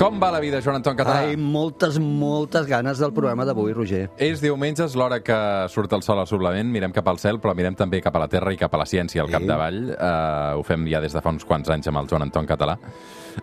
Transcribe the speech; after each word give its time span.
Com 0.00 0.16
va 0.18 0.32
la 0.34 0.40
vida, 0.42 0.58
Joan 0.64 0.80
Anton 0.80 0.96
Català? 0.98 1.28
Ai, 1.28 1.36
moltes, 1.38 1.98
moltes 2.02 2.66
ganes 2.66 2.98
del 2.98 3.12
programa 3.14 3.44
d'avui, 3.46 3.70
Roger. 3.76 4.08
És 4.18 4.40
diumenge, 4.42 4.82
és 4.88 4.96
l'hora 4.98 5.20
que 5.22 5.36
surt 5.70 5.92
el 5.94 6.02
sol 6.02 6.18
al 6.18 6.26
suplement, 6.26 6.66
mirem 6.74 6.90
cap 6.96 7.06
al 7.12 7.20
cel, 7.22 7.38
però 7.42 7.52
mirem 7.54 7.76
també 7.78 8.00
cap 8.02 8.16
a 8.18 8.22
la 8.24 8.26
terra 8.32 8.50
i 8.54 8.58
cap 8.58 8.72
a 8.74 8.80
la 8.80 8.86
ciència 8.88 9.22
al 9.22 9.28
Sí. 9.30 9.36
capdavall. 9.36 9.78
Uh, 9.92 10.58
ho 10.58 10.62
fem 10.66 10.88
ja 10.90 11.00
des 11.00 11.12
de 11.14 11.20
fa 11.22 11.30
uns 11.30 11.44
quants 11.46 11.70
anys 11.70 11.86
amb 11.86 11.98
el 12.02 12.08
Joan 12.10 12.22
Anton 12.26 12.46
Català. 12.46 12.76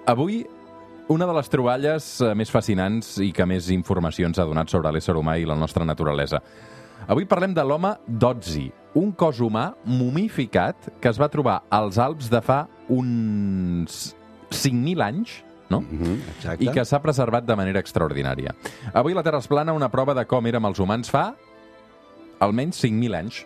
Avui, 0.06 0.42
una 1.08 1.26
de 1.26 1.34
les 1.34 1.50
troballes 1.50 2.10
eh, 2.22 2.34
més 2.36 2.52
fascinants 2.52 3.18
i 3.24 3.32
que 3.32 3.46
més 3.46 3.70
informacions 3.72 4.38
ha 4.38 4.46
donat 4.46 4.70
sobre 4.70 4.92
l'ésser 4.92 5.16
humà 5.16 5.38
i 5.40 5.46
la 5.46 5.56
nostra 5.56 5.86
naturalesa. 5.86 6.42
Avui 7.08 7.26
parlem 7.26 7.54
de 7.56 7.64
l'home 7.64 7.96
Dotzi, 8.06 8.68
un 9.00 9.14
cos 9.14 9.40
humà 9.40 9.72
mumificat 9.86 10.92
que 11.00 11.10
es 11.10 11.18
va 11.18 11.30
trobar 11.30 11.62
als 11.70 11.98
Alps 11.98 12.30
de 12.30 12.42
fa 12.42 12.68
uns 12.90 14.14
5.000 14.52 15.02
anys, 15.02 15.44
no? 15.70 15.82
Mm 15.82 16.00
-hmm, 16.00 16.18
exacte. 16.36 16.64
i 16.64 16.72
que 16.72 16.86
s'ha 16.86 17.02
preservat 17.02 17.46
de 17.46 17.56
manera 17.56 17.80
extraordinària. 17.80 18.56
Avui 18.94 19.14
la 19.14 19.24
Terra 19.24 19.40
es 19.40 19.48
plana 19.48 19.74
una 19.74 19.90
prova 19.90 20.14
de 20.14 20.26
com 20.26 20.46
érem 20.46 20.66
els 20.66 20.80
humans 20.80 21.10
fa 21.10 21.36
almenys 22.40 22.84
5.000 22.84 23.16
anys. 23.16 23.46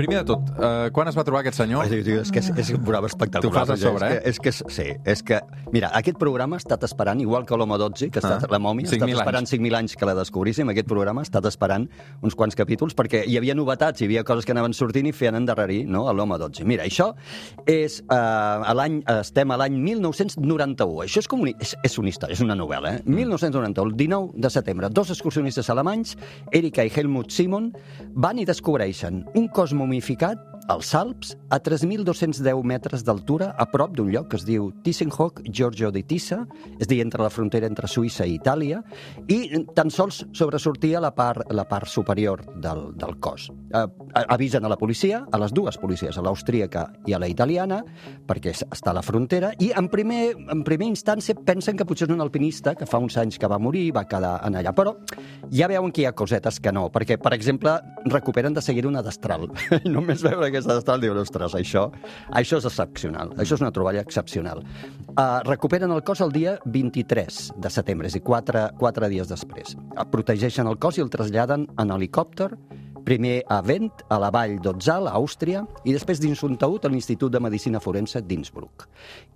Primer 0.00 0.22
de 0.22 0.24
tot, 0.32 0.48
uh, 0.56 0.88
quan 0.96 1.08
es 1.10 1.16
va 1.18 1.22
trobar 1.28 1.42
aquest 1.42 1.58
senyor? 1.60 1.84
Tio, 1.90 2.20
és 2.22 2.30
que 2.32 2.40
és, 2.40 2.46
és 2.62 2.70
un 2.72 2.80
programa 2.80 3.08
espectacular. 3.10 3.42
Tu 3.44 3.52
fas 3.52 3.72
a 3.74 3.76
sobre, 3.76 4.08
eh? 4.08 4.20
És 4.30 4.38
que, 4.40 4.48
és 4.48 4.60
que, 4.64 4.72
sí, 4.72 4.86
és 5.12 5.20
que... 5.26 5.40
Mira, 5.74 5.90
aquest 5.98 6.16
programa 6.20 6.56
ha 6.56 6.62
estat 6.62 6.86
esperant, 6.86 7.20
igual 7.20 7.44
que 7.44 7.58
l'Home 7.58 7.76
12, 7.76 8.08
que 8.08 8.20
ha 8.20 8.24
estat 8.24 8.46
Ah, 8.46 8.48
la 8.54 8.60
mòmia, 8.62 8.88
ha 8.88 8.94
5.000 8.94 8.96
estat 8.96 9.20
esperant 9.20 9.44
anys. 9.44 9.52
5.000 9.52 9.76
anys 9.76 9.96
que 10.00 10.08
la 10.08 10.14
descobríssim, 10.16 10.70
aquest 10.72 10.88
programa 10.88 11.20
ha 11.20 11.26
estat 11.28 11.44
esperant 11.50 11.84
uns 12.24 12.36
quants 12.38 12.56
capítols, 12.56 12.96
perquè 12.96 13.26
hi 13.28 13.36
havia 13.36 13.56
novetats, 13.58 14.00
hi 14.00 14.08
havia 14.08 14.24
coses 14.24 14.48
que 14.48 14.54
anaven 14.56 14.72
sortint 14.76 15.10
i 15.10 15.12
feien 15.12 15.36
endarrerir 15.36 15.82
no, 15.84 16.06
a 16.08 16.14
l'Home 16.16 16.38
12. 16.40 16.64
Mira, 16.64 16.88
això 16.88 17.10
és... 17.66 18.00
Eh, 18.00 18.16
a 18.16 18.74
l'any 18.76 19.02
estem 19.18 19.52
a 19.52 19.58
l'any 19.60 19.76
1991. 19.84 21.04
Això 21.04 21.20
és 21.20 21.28
com 21.28 21.44
un, 21.44 21.52
és, 21.52 21.74
és 21.84 21.98
una 22.00 22.08
història, 22.08 22.38
és 22.38 22.44
una 22.44 22.56
novel·la, 22.56 22.94
eh? 22.96 23.04
1991, 23.04 23.84
el 23.84 23.94
19 24.00 24.40
de 24.46 24.52
setembre, 24.56 24.88
dos 24.96 25.12
excursionistes 25.12 25.68
alemanys, 25.72 26.16
Erika 26.56 26.88
i 26.88 26.92
Helmut 26.94 27.36
Simon, 27.36 27.70
van 28.16 28.40
i 28.40 28.48
descobreixen 28.48 29.26
un 29.36 29.50
cos 29.52 29.76
mumificat 29.90 30.38
als 30.70 30.94
Alps, 30.94 31.34
a 31.50 31.58
3.210 31.58 32.62
metres 32.62 33.02
d'altura, 33.02 33.50
a 33.58 33.66
prop 33.66 33.90
d'un 33.96 34.10
lloc 34.12 34.28
que 34.30 34.38
es 34.38 34.44
diu 34.46 34.68
Tissenhoek, 34.84 35.40
Giorgio 35.50 35.90
di 35.90 36.04
Tissa, 36.06 36.44
és 36.78 36.86
a 36.86 36.90
dir, 36.92 37.00
entre 37.02 37.24
la 37.24 37.30
frontera 37.34 37.66
entre 37.66 37.90
Suïssa 37.90 38.26
i 38.28 38.36
Itàlia, 38.38 38.78
i 39.26 39.40
tan 39.74 39.90
sols 39.90 40.22
sobresortia 40.36 41.02
la 41.02 41.10
part, 41.16 41.50
la 41.50 41.66
part 41.66 41.90
superior 41.90 42.44
del, 42.62 42.84
del 42.94 43.16
cos. 43.18 43.48
Eh, 43.74 43.82
avisen 44.22 44.64
a 44.64 44.70
la 44.70 44.78
policia, 44.78 45.24
a 45.26 45.40
les 45.42 45.54
dues 45.56 45.78
policies, 45.82 46.16
a 46.16 46.22
l'austríaca 46.22 46.86
i 47.10 47.16
a 47.16 47.18
la 47.18 47.28
italiana, 47.30 47.80
perquè 48.28 48.54
està 48.54 48.94
a 48.94 48.98
la 49.00 49.02
frontera, 49.02 49.50
i 49.58 49.72
en 49.74 49.90
primer, 49.90 50.22
en 50.54 50.62
primer 50.66 50.86
instància 50.92 51.34
pensen 51.34 51.78
que 51.80 51.88
potser 51.88 52.06
és 52.06 52.14
un 52.14 52.22
alpinista 52.22 52.76
que 52.78 52.86
fa 52.86 53.02
uns 53.02 53.18
anys 53.18 53.40
que 53.42 53.50
va 53.50 53.58
morir 53.58 53.88
i 53.88 53.96
va 53.96 54.06
quedar 54.06 54.36
en 54.46 54.60
allà, 54.60 54.70
però 54.76 54.94
ja 55.50 55.66
veuen 55.70 55.90
que 55.90 56.04
hi 56.04 56.08
ha 56.08 56.14
cosetes 56.14 56.62
que 56.62 56.70
no, 56.70 56.86
perquè, 56.94 57.18
per 57.18 57.34
exemple, 57.34 57.74
recuperen 58.06 58.54
de 58.54 58.62
seguida 58.62 58.86
una 58.88 59.02
destral. 59.02 59.50
Només 59.96 60.22
veure 60.22 60.59
aquesta 60.60 60.78
destral 60.78 61.00
diuen, 61.02 61.20
ostres, 61.20 61.54
això, 61.56 61.86
això 62.36 62.60
és 62.60 62.66
excepcional, 62.68 63.32
això 63.40 63.56
és 63.56 63.64
una 63.64 63.72
troballa 63.74 64.02
excepcional. 64.04 64.62
Uh, 65.10 65.40
recuperen 65.48 65.90
el 65.90 66.04
cos 66.06 66.20
el 66.24 66.34
dia 66.34 66.58
23 66.66 67.40
de 67.56 67.72
setembre, 67.72 68.08
és 68.08 68.14
a 68.14 68.20
dir, 68.20 68.24
quatre, 68.26 68.66
quatre 68.78 69.08
dies 69.12 69.30
després. 69.30 69.76
Uh, 69.96 70.04
protegeixen 70.10 70.68
el 70.70 70.78
cos 70.78 71.00
i 71.00 71.04
el 71.04 71.10
traslladen 71.12 71.66
en 71.80 71.96
helicòpter 71.96 72.52
primer 73.04 73.40
a 73.48 73.60
Vent, 73.64 74.04
a 74.08 74.18
la 74.22 74.30
vall 74.34 74.58
d'Otzal, 74.62 75.08
a 75.08 75.16
Àustria, 75.18 75.64
i 75.84 75.94
després 75.94 76.20
dins 76.22 76.40
un 76.46 76.56
taüt 76.60 76.84
a 76.84 76.90
l'Institut 76.92 77.32
de 77.32 77.40
Medicina 77.42 77.80
Forense 77.82 78.22
d'Innsbruck. 78.22 78.86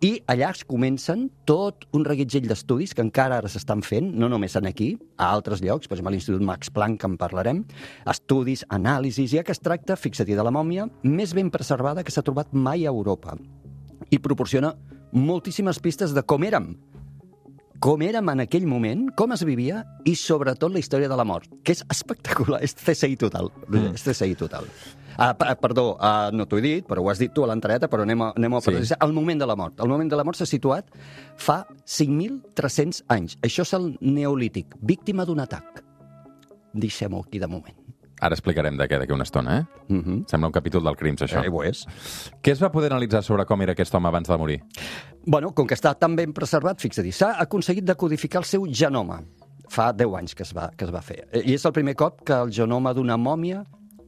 I 0.05 0.13
allà 0.31 0.51
es 0.55 0.65
comencen 0.69 1.27
tot 1.49 1.87
un 1.97 2.07
reguitzell 2.07 2.49
d'estudis 2.51 2.95
que 2.95 3.05
encara 3.05 3.41
ara 3.41 3.51
s'estan 3.51 3.83
fent, 3.87 4.13
no 4.15 4.31
només 4.33 4.57
en 4.61 4.69
aquí, 4.71 4.95
a 5.17 5.31
altres 5.33 5.63
llocs, 5.65 5.89
per 5.89 5.99
exemple 5.99 6.15
a 6.15 6.17
l'Institut 6.17 6.45
Max 6.45 6.73
Planck, 6.75 7.01
que 7.01 7.11
en 7.11 7.19
parlarem, 7.21 7.65
estudis, 8.11 8.65
anàlisis, 8.69 9.33
ja 9.35 9.45
que 9.45 9.55
es 9.55 9.63
tracta, 9.63 9.97
fixa't 9.97 10.31
de 10.31 10.45
la 10.45 10.55
mòmia, 10.55 10.89
més 11.03 11.35
ben 11.37 11.51
preservada 11.53 12.05
que 12.05 12.15
s'ha 12.15 12.25
trobat 12.25 12.53
mai 12.53 12.87
a 12.87 12.93
Europa. 12.93 13.37
I 14.11 14.19
proporciona 14.19 14.75
moltíssimes 15.15 15.79
pistes 15.79 16.13
de 16.15 16.23
com 16.27 16.43
érem, 16.45 16.75
com 17.85 18.01
érem 18.01 18.31
en 18.33 18.41
aquell 18.47 18.65
moment, 18.65 19.11
com 19.13 19.35
es 19.35 19.43
vivia 19.45 19.83
i 20.09 20.15
sobretot 20.17 20.73
la 20.73 20.81
història 20.81 21.09
de 21.11 21.17
la 21.21 21.27
mort, 21.29 21.51
que 21.61 21.75
és 21.77 21.83
espectacular, 21.93 22.63
és 22.65 22.73
CSI 22.79 23.19
total, 23.21 23.51
mm. 23.69 23.91
és 23.99 24.05
CSI 24.07 24.39
total. 24.41 24.71
Ah, 25.21 25.35
perdó, 25.37 25.99
ah, 26.01 26.31
no 26.33 26.47
t'ho 26.49 26.59
he 26.59 26.65
dit, 26.65 26.87
però 26.89 27.05
ho 27.05 27.11
has 27.13 27.21
dit 27.21 27.31
tu 27.31 27.45
a 27.45 27.51
l'entrada, 27.51 27.87
però 27.93 28.03
anem 28.03 28.25
a, 28.25 28.31
anem 28.39 28.57
a 28.57 28.61
Sí. 28.65 28.73
precisar. 28.73 28.99
El 29.05 29.13
moment 29.13 29.39
de 29.39 29.47
la 29.47 29.55
mort. 29.55 29.79
El 29.85 29.93
moment 29.93 30.09
de 30.11 30.17
la 30.17 30.25
mort 30.25 30.41
s'ha 30.41 30.49
situat 30.49 30.89
fa 31.37 31.67
5.300 31.85 33.05
anys. 33.07 33.37
Això 33.43 33.63
és 33.69 33.75
el 33.77 33.99
neolític, 34.01 34.75
víctima 34.81 35.27
d'un 35.29 35.45
atac. 35.45 35.85
Deixem-ho 36.73 37.21
aquí 37.21 37.39
de 37.39 37.47
moment. 37.47 37.77
Ara 38.21 38.37
explicarem 38.37 38.77
de 38.79 38.87
què 38.89 38.99
d'aquí 38.99 39.13
una 39.13 39.25
estona, 39.25 39.59
eh? 39.59 39.65
Mm 39.89 40.03
-hmm. 40.03 40.25
Sembla 40.31 40.47
un 40.49 40.53
capítol 40.53 40.83
del 40.85 40.97
Crims, 40.97 41.23
això. 41.23 41.45
Eh, 41.45 41.49
ho 41.49 41.63
és. 41.63 41.87
Què 42.43 42.53
es 42.53 42.63
va 42.63 42.71
poder 42.71 42.93
analitzar 42.93 43.23
sobre 43.23 43.45
com 43.45 43.61
era 43.63 43.73
aquest 43.73 43.95
home 43.95 44.09
abans 44.09 44.29
de 44.29 44.37
morir? 44.39 44.63
Bueno, 45.27 45.53
com 45.53 45.67
que 45.67 45.75
està 45.75 45.99
tan 45.99 46.17
ben 46.17 46.33
preservat, 46.33 46.81
fixa-t'hi, 46.81 47.13
s'ha 47.13 47.35
aconseguit 47.39 47.85
decodificar 47.85 48.41
el 48.41 48.45
seu 48.45 48.67
genoma. 48.71 49.23
Fa 49.69 49.93
10 49.93 50.15
anys 50.15 50.35
que 50.35 50.43
es, 50.43 50.55
va, 50.55 50.71
que 50.77 50.85
es 50.85 50.93
va 50.93 51.03
fer. 51.03 51.27
I 51.33 51.55
és 51.55 51.65
el 51.65 51.73
primer 51.73 51.95
cop 51.95 52.23
que 52.25 52.33
el 52.33 52.53
genoma 52.53 52.93
d'una 52.93 53.17
mòmia 53.17 53.65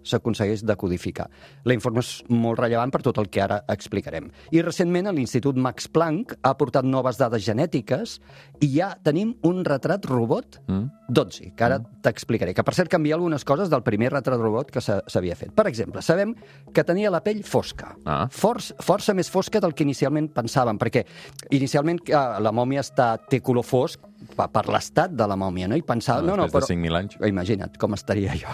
s'aconsegueix 0.06 0.62
decodificar. 0.66 1.28
La 1.64 1.74
informació 1.76 2.24
és 2.24 2.30
molt 2.30 2.60
rellevant 2.60 2.92
per 2.94 3.02
tot 3.02 3.18
el 3.18 3.28
que 3.32 3.42
ara 3.42 3.60
explicarem. 3.72 4.30
I 4.54 4.62
recentment 4.62 5.10
l'Institut 5.14 5.56
Max 5.56 5.88
Planck 5.92 6.36
ha 6.42 6.50
aportat 6.54 6.86
noves 6.86 7.18
dades 7.18 7.44
genètiques 7.46 8.20
i 8.60 8.70
ja 8.78 8.92
tenim 9.02 9.36
un 9.42 9.64
retrat 9.64 10.06
robot 10.06 10.60
Mm? 10.66 10.88
12, 11.08 11.52
que 11.56 11.64
ara 11.64 11.78
t'explicaré. 12.02 12.54
Que, 12.54 12.64
per 12.66 12.74
cert, 12.74 12.90
canvia 12.90 13.14
algunes 13.14 13.44
coses 13.46 13.70
del 13.70 13.84
primer 13.86 14.10
retrat 14.12 14.40
robot 14.40 14.72
que 14.74 14.80
s'ha- 14.82 15.02
s'havia 15.06 15.36
fet. 15.38 15.52
Per 15.54 15.66
exemple, 15.70 16.02
sabem 16.02 16.34
que 16.74 16.84
tenia 16.84 17.10
la 17.10 17.22
pell 17.22 17.42
fosca. 17.46 17.94
Ah. 18.04 18.26
Força, 18.30 18.74
força 18.82 19.14
més 19.14 19.30
fosca 19.30 19.60
del 19.62 19.74
que 19.74 19.86
inicialment 19.86 20.32
pensàvem, 20.34 20.78
perquè 20.78 21.04
inicialment 21.50 22.02
eh, 22.08 22.24
la 22.42 22.52
mòmia 22.52 22.82
està, 22.82 23.14
té 23.30 23.40
color 23.40 23.64
fosc 23.66 24.02
per, 24.36 24.48
per 24.50 24.64
l'estat 24.72 25.14
de 25.14 25.26
la 25.28 25.36
mòmia, 25.38 25.68
no? 25.68 25.76
I 25.78 25.84
pensava... 25.86 26.22
no, 26.24 26.36
no, 26.36 26.48
Després 26.48 26.66
però... 26.66 26.74
de 26.74 26.88
5.000 26.88 27.00
anys. 27.00 27.18
Imagina't 27.30 27.78
com 27.78 27.94
estaria 27.94 28.34
jo. 28.40 28.50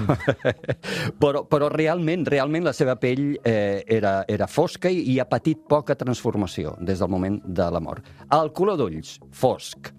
però, 1.23 1.45
però 1.49 1.71
realment, 1.73 2.27
realment 2.29 2.67
la 2.69 2.75
seva 2.77 2.97
pell 3.01 3.39
eh, 3.45 3.83
era, 3.87 4.23
era 4.29 4.49
fosca 4.51 4.91
i, 4.93 5.05
i 5.15 5.19
ha 5.23 5.29
patit 5.31 5.65
poca 5.69 5.97
transformació 5.99 6.77
des 6.81 7.01
del 7.03 7.09
moment 7.13 7.41
de 7.45 7.71
la 7.73 7.81
mort. 7.81 8.07
El 8.33 8.53
color 8.53 8.77
d'ulls, 8.81 9.17
fosc. 9.33 9.93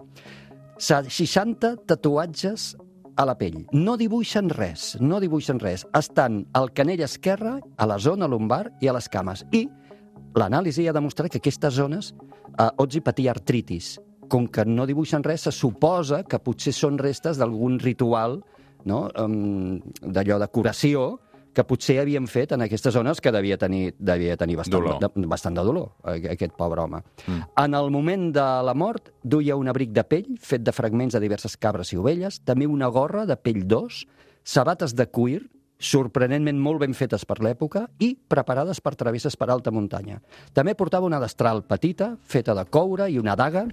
Sa- 0.78 1.02
60 1.02 1.76
tatuatges 1.86 2.76
a 3.16 3.24
la 3.24 3.36
pell. 3.38 3.64
No 3.72 3.96
dibuixen 3.96 4.50
res, 4.50 4.96
no 5.00 5.20
dibuixen 5.22 5.60
res. 5.62 5.86
Estan 5.94 6.46
al 6.52 6.72
canell 6.74 7.00
esquerre, 7.06 7.60
a 7.76 7.86
la 7.86 7.98
zona 7.98 8.26
lumbar 8.26 8.72
i 8.80 8.88
a 8.88 8.92
les 8.96 9.08
cames. 9.08 9.44
I 9.52 9.68
l'anàlisi 10.34 10.88
ha 10.88 10.92
demostrat 10.96 11.30
que 11.30 11.38
aquestes 11.38 11.74
zones, 11.74 12.14
eh, 12.58 12.68
Otzi 12.76 13.00
patia 13.00 13.30
artritis. 13.30 14.00
Com 14.28 14.48
que 14.48 14.64
no 14.64 14.86
dibuixen 14.86 15.22
res, 15.22 15.42
se 15.42 15.52
suposa 15.52 16.24
que 16.24 16.38
potser 16.38 16.72
són 16.72 16.98
restes 16.98 17.36
d'algun 17.38 17.78
ritual 17.78 18.42
no? 18.84 19.08
d'allò 19.14 20.38
de 20.38 20.48
curació 20.48 21.20
que 21.54 21.64
potser 21.64 22.00
havien 22.02 22.26
fet 22.28 22.52
en 22.52 22.60
aquestes 22.66 22.92
zones 22.94 23.20
que 23.22 23.30
devia 23.32 23.56
tenir, 23.56 23.94
devia 23.98 24.36
tenir 24.36 24.56
bastant, 24.58 24.82
Dolor. 24.82 24.98
de, 25.00 25.26
bastant 25.30 25.54
de 25.56 25.62
dolor, 25.64 25.92
aqu- 26.02 26.32
aquest 26.34 26.52
pobre 26.58 26.82
home. 26.82 27.00
Mm. 27.26 27.40
En 27.64 27.74
el 27.74 27.90
moment 27.94 28.32
de 28.34 28.46
la 28.66 28.74
mort, 28.74 29.12
duia 29.22 29.56
un 29.56 29.68
abric 29.70 29.90
de 29.94 30.04
pell 30.04 30.32
fet 30.40 30.62
de 30.66 30.72
fragments 30.72 31.14
de 31.14 31.20
diverses 31.22 31.56
cabres 31.56 31.92
i 31.92 31.96
ovelles, 31.96 32.40
també 32.44 32.66
una 32.66 32.88
gorra 32.88 33.24
de 33.26 33.36
pell 33.36 33.62
d'os, 33.66 34.04
sabates 34.42 34.94
de 34.98 35.06
cuir, 35.06 35.44
sorprenentment 35.78 36.58
molt 36.62 36.80
ben 36.80 36.94
fetes 36.96 37.24
per 37.28 37.40
l'època 37.44 37.86
i 38.02 38.14
preparades 38.16 38.80
per 38.80 38.94
travesses 38.96 39.36
per 39.36 39.50
alta 39.50 39.70
muntanya. 39.74 40.20
També 40.54 40.74
portava 40.74 41.06
una 41.06 41.20
destral 41.20 41.62
petita, 41.66 42.16
feta 42.24 42.54
de 42.54 42.64
coure 42.66 43.08
i 43.10 43.18
una 43.18 43.34
daga 43.36 43.66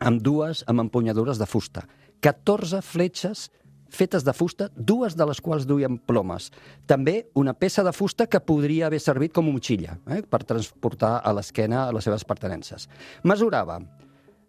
amb 0.00 0.20
dues 0.22 0.64
amb 0.66 0.80
empunyadures 0.80 1.38
de 1.38 1.46
fusta. 1.46 1.86
14 2.20 2.80
fletxes 2.82 3.50
fetes 3.88 4.24
de 4.24 4.32
fusta, 4.32 4.70
dues 4.76 5.14
de 5.16 5.26
les 5.26 5.40
quals 5.40 5.66
duien 5.66 5.98
plomes. 5.98 6.50
També 6.86 7.28
una 7.34 7.54
peça 7.54 7.84
de 7.86 7.92
fusta 7.92 8.26
que 8.26 8.40
podria 8.40 8.86
haver 8.86 9.00
servit 9.00 9.32
com 9.32 9.46
a 9.48 9.52
motxilla, 9.52 9.98
eh, 10.08 10.22
per 10.22 10.44
transportar 10.44 11.20
a 11.24 11.32
l'esquena 11.32 11.90
les 11.92 12.04
seves 12.04 12.24
pertenences. 12.24 12.88
Mesurava 13.22 13.80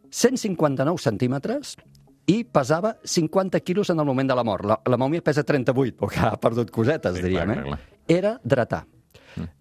159 0.09 0.97
centímetres, 1.01 1.75
i 2.27 2.41
pesava 2.43 2.97
50 3.07 3.59
quilos 3.63 3.89
en 3.89 3.99
el 3.99 4.05
moment 4.05 4.27
de 4.27 4.35
la 4.35 4.43
mort. 4.43 4.65
La, 4.67 4.75
la 4.85 4.97
mòmia 4.99 5.21
pesa 5.23 5.43
38, 5.47 5.95
perquè 5.95 6.25
ha 6.27 6.35
perdut 6.35 6.71
cosetes, 6.75 7.15
Sí, 7.15 7.21
diríem. 7.23 7.47
clar, 7.53 7.57
eh? 7.57 7.63
clar, 7.63 7.79
Era 8.07 8.33
dretà. 8.43 8.81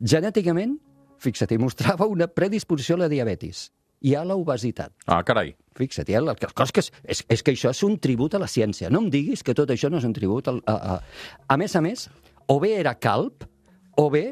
Genèticament, 0.00 0.76
fixa't, 1.22 1.52
hi 1.55 1.58
mostrava 1.62 2.06
una 2.11 2.26
predisposició 2.26 2.96
a 2.96 3.05
la 3.05 3.08
diabetis 3.12 3.69
i 4.06 4.14
a 4.14 4.23
l'obesitat. 4.26 4.94
Ah, 5.11 5.23
carai. 5.26 5.55
Fixa't, 5.76 6.08
la 6.23 6.32
la 6.32 6.53
cosa 6.55 6.73
que 6.73 6.81
és, 6.81 6.93
és, 7.05 7.25
és 7.29 7.43
que 7.43 7.53
això 7.53 7.75
és 7.75 7.82
un 7.85 7.99
tribut 8.00 8.35
a 8.35 8.41
la 8.41 8.49
ciència. 8.49 8.91
No 8.91 9.03
em 9.05 9.11
diguis 9.12 9.43
que 9.44 9.55
tot 9.55 9.70
això 9.75 9.91
no 9.93 9.99
és 10.00 10.08
un 10.08 10.14
tribut. 10.17 10.49
Al, 10.49 10.62
a, 10.67 10.97
a... 10.97 10.99
a 11.49 11.56
més 11.61 11.76
a 11.76 11.82
més, 11.85 12.08
o 12.49 12.61
bé 12.62 12.76
era 12.79 12.94
calp, 12.94 13.44
o 13.97 14.08
bé 14.12 14.26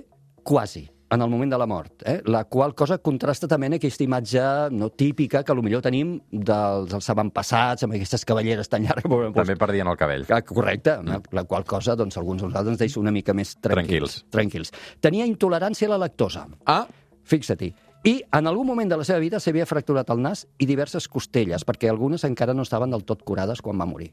quasi 0.44 0.86
en 1.14 1.22
el 1.22 1.30
moment 1.30 1.52
de 1.52 1.58
la 1.58 1.66
mort, 1.66 2.02
eh? 2.08 2.20
la 2.26 2.44
qual 2.50 2.74
cosa 2.74 2.96
contrasta 2.98 3.46
també 3.50 3.68
amb 3.68 3.76
aquesta 3.76 4.02
imatge 4.02 4.42
no 4.74 4.88
típica 4.90 5.44
que 5.46 5.54
millor 5.54 5.84
tenim 5.84 6.16
dels, 6.32 6.88
dels 6.90 7.10
avantpassats, 7.12 7.86
amb 7.86 7.94
aquestes 7.94 8.24
cavalleres 8.26 8.68
tan 8.72 8.82
llargues. 8.82 9.06
Doncs, 9.10 9.36
També 9.36 9.56
perdien 9.60 9.90
el 9.90 9.98
cabell. 10.00 10.26
Ah, 10.34 10.42
Correcte, 10.42 10.96
mm. 11.02 11.30
la 11.36 11.44
qual 11.44 11.64
cosa 11.68 11.94
doncs, 11.96 12.18
alguns 12.18 12.42
de 12.42 12.48
nosaltres 12.48 12.74
ens 12.74 12.82
deixa 12.82 13.00
una 13.00 13.14
mica 13.14 13.36
més 13.36 13.54
tranquils. 13.62 14.24
tranquils. 14.34 14.74
Tenia 15.04 15.28
intolerància 15.28 15.88
a 15.88 15.94
la 15.94 16.02
lactosa. 16.06 16.48
Ah, 16.66 16.84
Fixa-t'hi. 17.24 17.70
I 18.04 18.18
en 18.36 18.46
algun 18.46 18.66
moment 18.68 18.90
de 18.90 18.98
la 19.00 19.04
seva 19.08 19.22
vida 19.22 19.40
s'havia 19.40 19.64
fracturat 19.64 20.10
el 20.12 20.20
nas 20.20 20.44
i 20.60 20.68
diverses 20.68 21.08
costelles, 21.08 21.64
perquè 21.64 21.88
algunes 21.88 22.26
encara 22.28 22.52
no 22.52 22.66
estaven 22.66 22.92
del 22.92 23.06
tot 23.08 23.24
curades 23.24 23.64
quan 23.64 23.80
va 23.80 23.88
morir. 23.88 24.12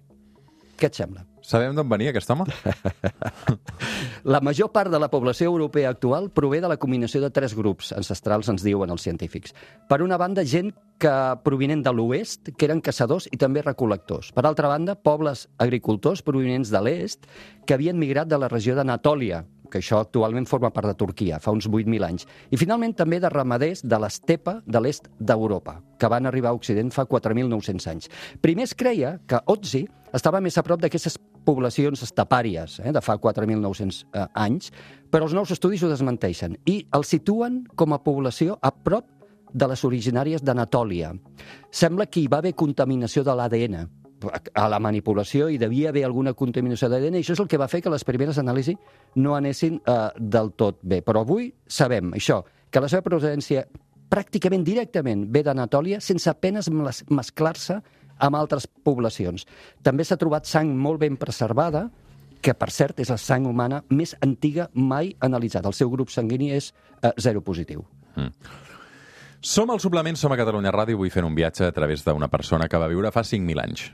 Què 0.79 0.87
et 0.87 0.95
sembla? 0.95 1.25
sabem 1.51 1.75
d'on 1.75 1.89
venia 1.89 2.11
aquest 2.13 2.29
home? 2.31 2.45
La 4.33 4.39
major 4.41 4.71
part 4.71 4.91
de 4.93 4.99
la 5.01 5.09
població 5.11 5.49
europea 5.49 5.89
actual 5.91 6.29
prové 6.31 6.61
de 6.61 6.69
la 6.69 6.77
combinació 6.79 7.21
de 7.23 7.31
tres 7.33 7.55
grups 7.57 7.91
ancestrals, 7.97 8.49
ens 8.53 8.63
diuen 8.63 8.93
els 8.93 9.03
científics. 9.03 9.55
Per 9.89 10.01
una 10.05 10.19
banda, 10.21 10.45
gent 10.45 10.71
que 11.01 11.13
provinent 11.43 11.81
de 11.83 11.93
l'oest, 11.97 12.53
que 12.55 12.69
eren 12.69 12.83
caçadors 12.85 13.27
i 13.33 13.39
també 13.41 13.65
recol·lectors. 13.65 14.31
Per 14.35 14.45
altra 14.45 14.69
banda, 14.71 14.95
pobles 14.95 15.47
agricultors 15.57 16.21
provinents 16.23 16.71
de 16.71 16.83
l'est 16.85 17.25
que 17.65 17.75
havien 17.75 17.99
migrat 17.99 18.29
de 18.29 18.39
la 18.39 18.51
regió 18.51 18.77
d'Anatòlia, 18.77 19.43
que 19.71 19.79
això 19.79 20.01
actualment 20.03 20.47
forma 20.49 20.71
part 20.75 20.91
de 20.91 20.97
Turquia, 20.99 21.39
fa 21.39 21.53
uns 21.55 21.69
8.000 21.69 22.05
anys. 22.05 22.27
I 22.51 22.59
finalment 22.59 22.93
també 22.97 23.21
de 23.23 23.31
ramaders 23.31 23.85
de 23.87 23.99
l'estepa 24.01 24.59
de 24.65 24.81
l'est 24.83 25.07
d'Europa, 25.19 25.79
que 25.97 26.09
van 26.11 26.27
arribar 26.27 26.51
a 26.51 26.59
Occident 26.59 26.91
fa 26.93 27.07
4.900 27.07 27.89
anys. 27.91 28.11
Primer 28.43 28.67
es 28.67 28.75
creia 28.75 29.15
que 29.27 29.39
Otzi 29.51 29.85
estava 30.13 30.41
més 30.43 30.57
a 30.59 30.65
prop 30.67 30.81
d'aquestes 30.83 31.17
poblacions 31.45 32.03
estepàries 32.05 32.79
eh, 32.83 32.91
de 32.93 33.01
fa 33.01 33.17
4.900 33.17 34.03
eh, 34.13 34.27
anys, 34.43 34.69
però 35.11 35.25
els 35.27 35.33
nous 35.37 35.51
estudis 35.55 35.83
ho 35.83 35.89
desmenteixen 35.89 36.59
i 36.69 36.81
el 36.93 37.07
situen 37.07 37.63
com 37.75 37.95
a 37.95 38.03
població 38.03 38.59
a 38.61 38.71
prop 38.71 39.07
de 39.51 39.67
les 39.67 39.81
originàries 39.83 40.43
d'Anatòlia. 40.43 41.11
Sembla 41.71 42.07
que 42.07 42.21
hi 42.21 42.29
va 42.31 42.39
haver 42.39 42.53
contaminació 42.55 43.25
de 43.27 43.35
l'ADN 43.35 43.81
a 44.53 44.67
la 44.69 44.79
manipulació 44.79 45.47
i 45.49 45.57
devia 45.57 45.89
haver 45.89 46.03
alguna 46.05 46.33
contaminació 46.33 46.89
d'ADN 46.89 47.15
i 47.17 47.21
això 47.23 47.33
és 47.33 47.39
el 47.43 47.47
que 47.47 47.57
va 47.57 47.67
fer 47.71 47.81
que 47.81 47.89
les 47.93 48.03
primeres 48.07 48.37
anàlisis 48.37 48.77
no 49.15 49.35
anessin 49.35 49.79
eh, 49.85 50.09
del 50.19 50.51
tot 50.53 50.79
bé. 50.81 51.01
Però 51.01 51.23
avui 51.25 51.51
sabem 51.67 52.13
això, 52.17 52.43
que 52.69 52.81
la 52.81 52.89
seva 52.91 53.01
procedència 53.05 53.65
pràcticament 54.11 54.63
directament 54.67 55.25
ve 55.31 55.43
d'Anatòlia 55.43 56.01
sense 56.03 56.29
apenes 56.29 56.69
mes- 56.69 57.05
mesclar-se 57.09 57.79
amb 58.21 58.35
altres 58.37 58.67
poblacions. 58.67 59.47
També 59.81 60.03
s'ha 60.05 60.17
trobat 60.19 60.45
sang 60.45 60.75
molt 60.77 60.99
ben 61.01 61.17
preservada, 61.17 61.89
que 62.41 62.53
per 62.57 62.71
cert 62.73 62.99
és 62.99 63.09
la 63.09 63.17
sang 63.21 63.45
humana 63.45 63.83
més 63.89 64.15
antiga 64.21 64.67
mai 64.73 65.15
analitzada. 65.21 65.69
El 65.69 65.77
seu 65.77 65.89
grup 65.93 66.09
sanguini 66.09 66.51
és 66.51 66.73
eh, 67.01 67.11
zero 67.21 67.41
positiu. 67.41 67.85
Som 69.41 69.71
al 69.71 69.79
Suplement, 69.79 70.13
som 70.13 70.29
a 70.29 70.35
Catalunya 70.37 70.69
Ràdio, 70.69 70.99
avui 70.99 71.09
fent 71.09 71.25
un 71.25 71.33
viatge 71.33 71.65
a 71.65 71.73
través 71.73 72.03
d'una 72.05 72.27
persona 72.29 72.67
que 72.69 72.77
va 72.77 72.85
viure 72.85 73.09
fa 73.09 73.23
5.000 73.25 73.61
anys. 73.63 73.87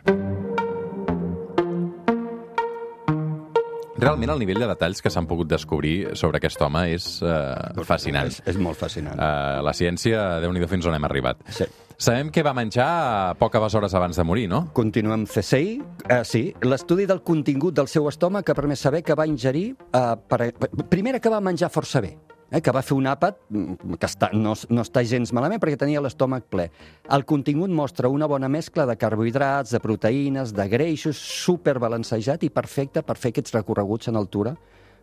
Realment 3.98 4.34
el 4.34 4.44
nivell 4.44 4.60
de 4.60 4.68
detalls 4.68 5.00
que 5.02 5.10
s'han 5.10 5.26
pogut 5.26 5.48
descobrir 5.48 6.18
sobre 6.20 6.42
aquest 6.42 6.60
home 6.62 6.84
és 6.92 7.08
uh, 7.24 7.80
fascinant. 7.88 8.28
És, 8.28 8.42
és 8.44 8.60
molt 8.60 8.76
fascinant. 8.76 9.16
Uh, 9.16 9.64
la 9.64 9.72
ciència, 9.72 10.42
déu 10.44 10.52
nhi 10.52 10.68
fins 10.68 10.86
on 10.86 11.00
hem 11.00 11.08
arribat. 11.08 11.40
Sí. 11.48 11.64
Sabem 11.96 12.28
que 12.30 12.44
va 12.44 12.52
menjar 12.54 13.34
poques 13.40 13.74
hores 13.74 13.96
abans 13.96 14.20
de 14.20 14.28
morir, 14.28 14.50
no? 14.52 14.66
Continuem 14.76 15.24
CSI. 15.32 15.78
Eh, 16.12 16.22
sí, 16.28 16.44
l'estudi 16.62 17.08
del 17.08 17.24
contingut 17.24 17.80
del 17.80 17.88
seu 17.88 18.12
estómac 18.12 18.46
que 18.46 18.52
ha 18.52 18.60
permès 18.60 18.84
saber 18.84 19.02
que 19.02 19.16
va 19.16 19.26
ingerir... 19.26 19.70
Eh, 19.96 20.16
per, 20.28 20.52
per, 20.60 20.70
primera 20.92 21.24
que 21.24 21.32
va 21.32 21.40
menjar 21.42 21.72
força 21.74 22.04
bé, 22.04 22.18
eh, 22.52 22.62
que 22.62 22.74
va 22.74 22.84
fer 22.86 22.98
un 22.98 23.08
àpat 23.10 23.40
mm, 23.50 23.98
que 24.00 24.10
està, 24.10 24.32
no, 24.34 24.56
no 24.70 24.86
està 24.86 25.04
gens 25.08 25.34
malament 25.36 25.62
perquè 25.62 25.80
tenia 25.80 26.02
l'estómac 26.04 26.48
ple. 26.52 26.70
El 27.14 27.26
contingut 27.30 27.72
mostra 27.74 28.12
una 28.12 28.30
bona 28.30 28.50
mescla 28.50 28.88
de 28.90 28.98
carbohidrats, 29.00 29.76
de 29.76 29.84
proteïnes, 29.84 30.54
de 30.56 30.68
greixos, 30.72 31.20
superbalancejat 31.46 32.44
i 32.48 32.52
perfecte 32.54 33.04
per 33.04 33.18
fer 33.20 33.34
aquests 33.36 33.56
recorreguts 33.58 34.12
en 34.12 34.20
altura 34.20 34.56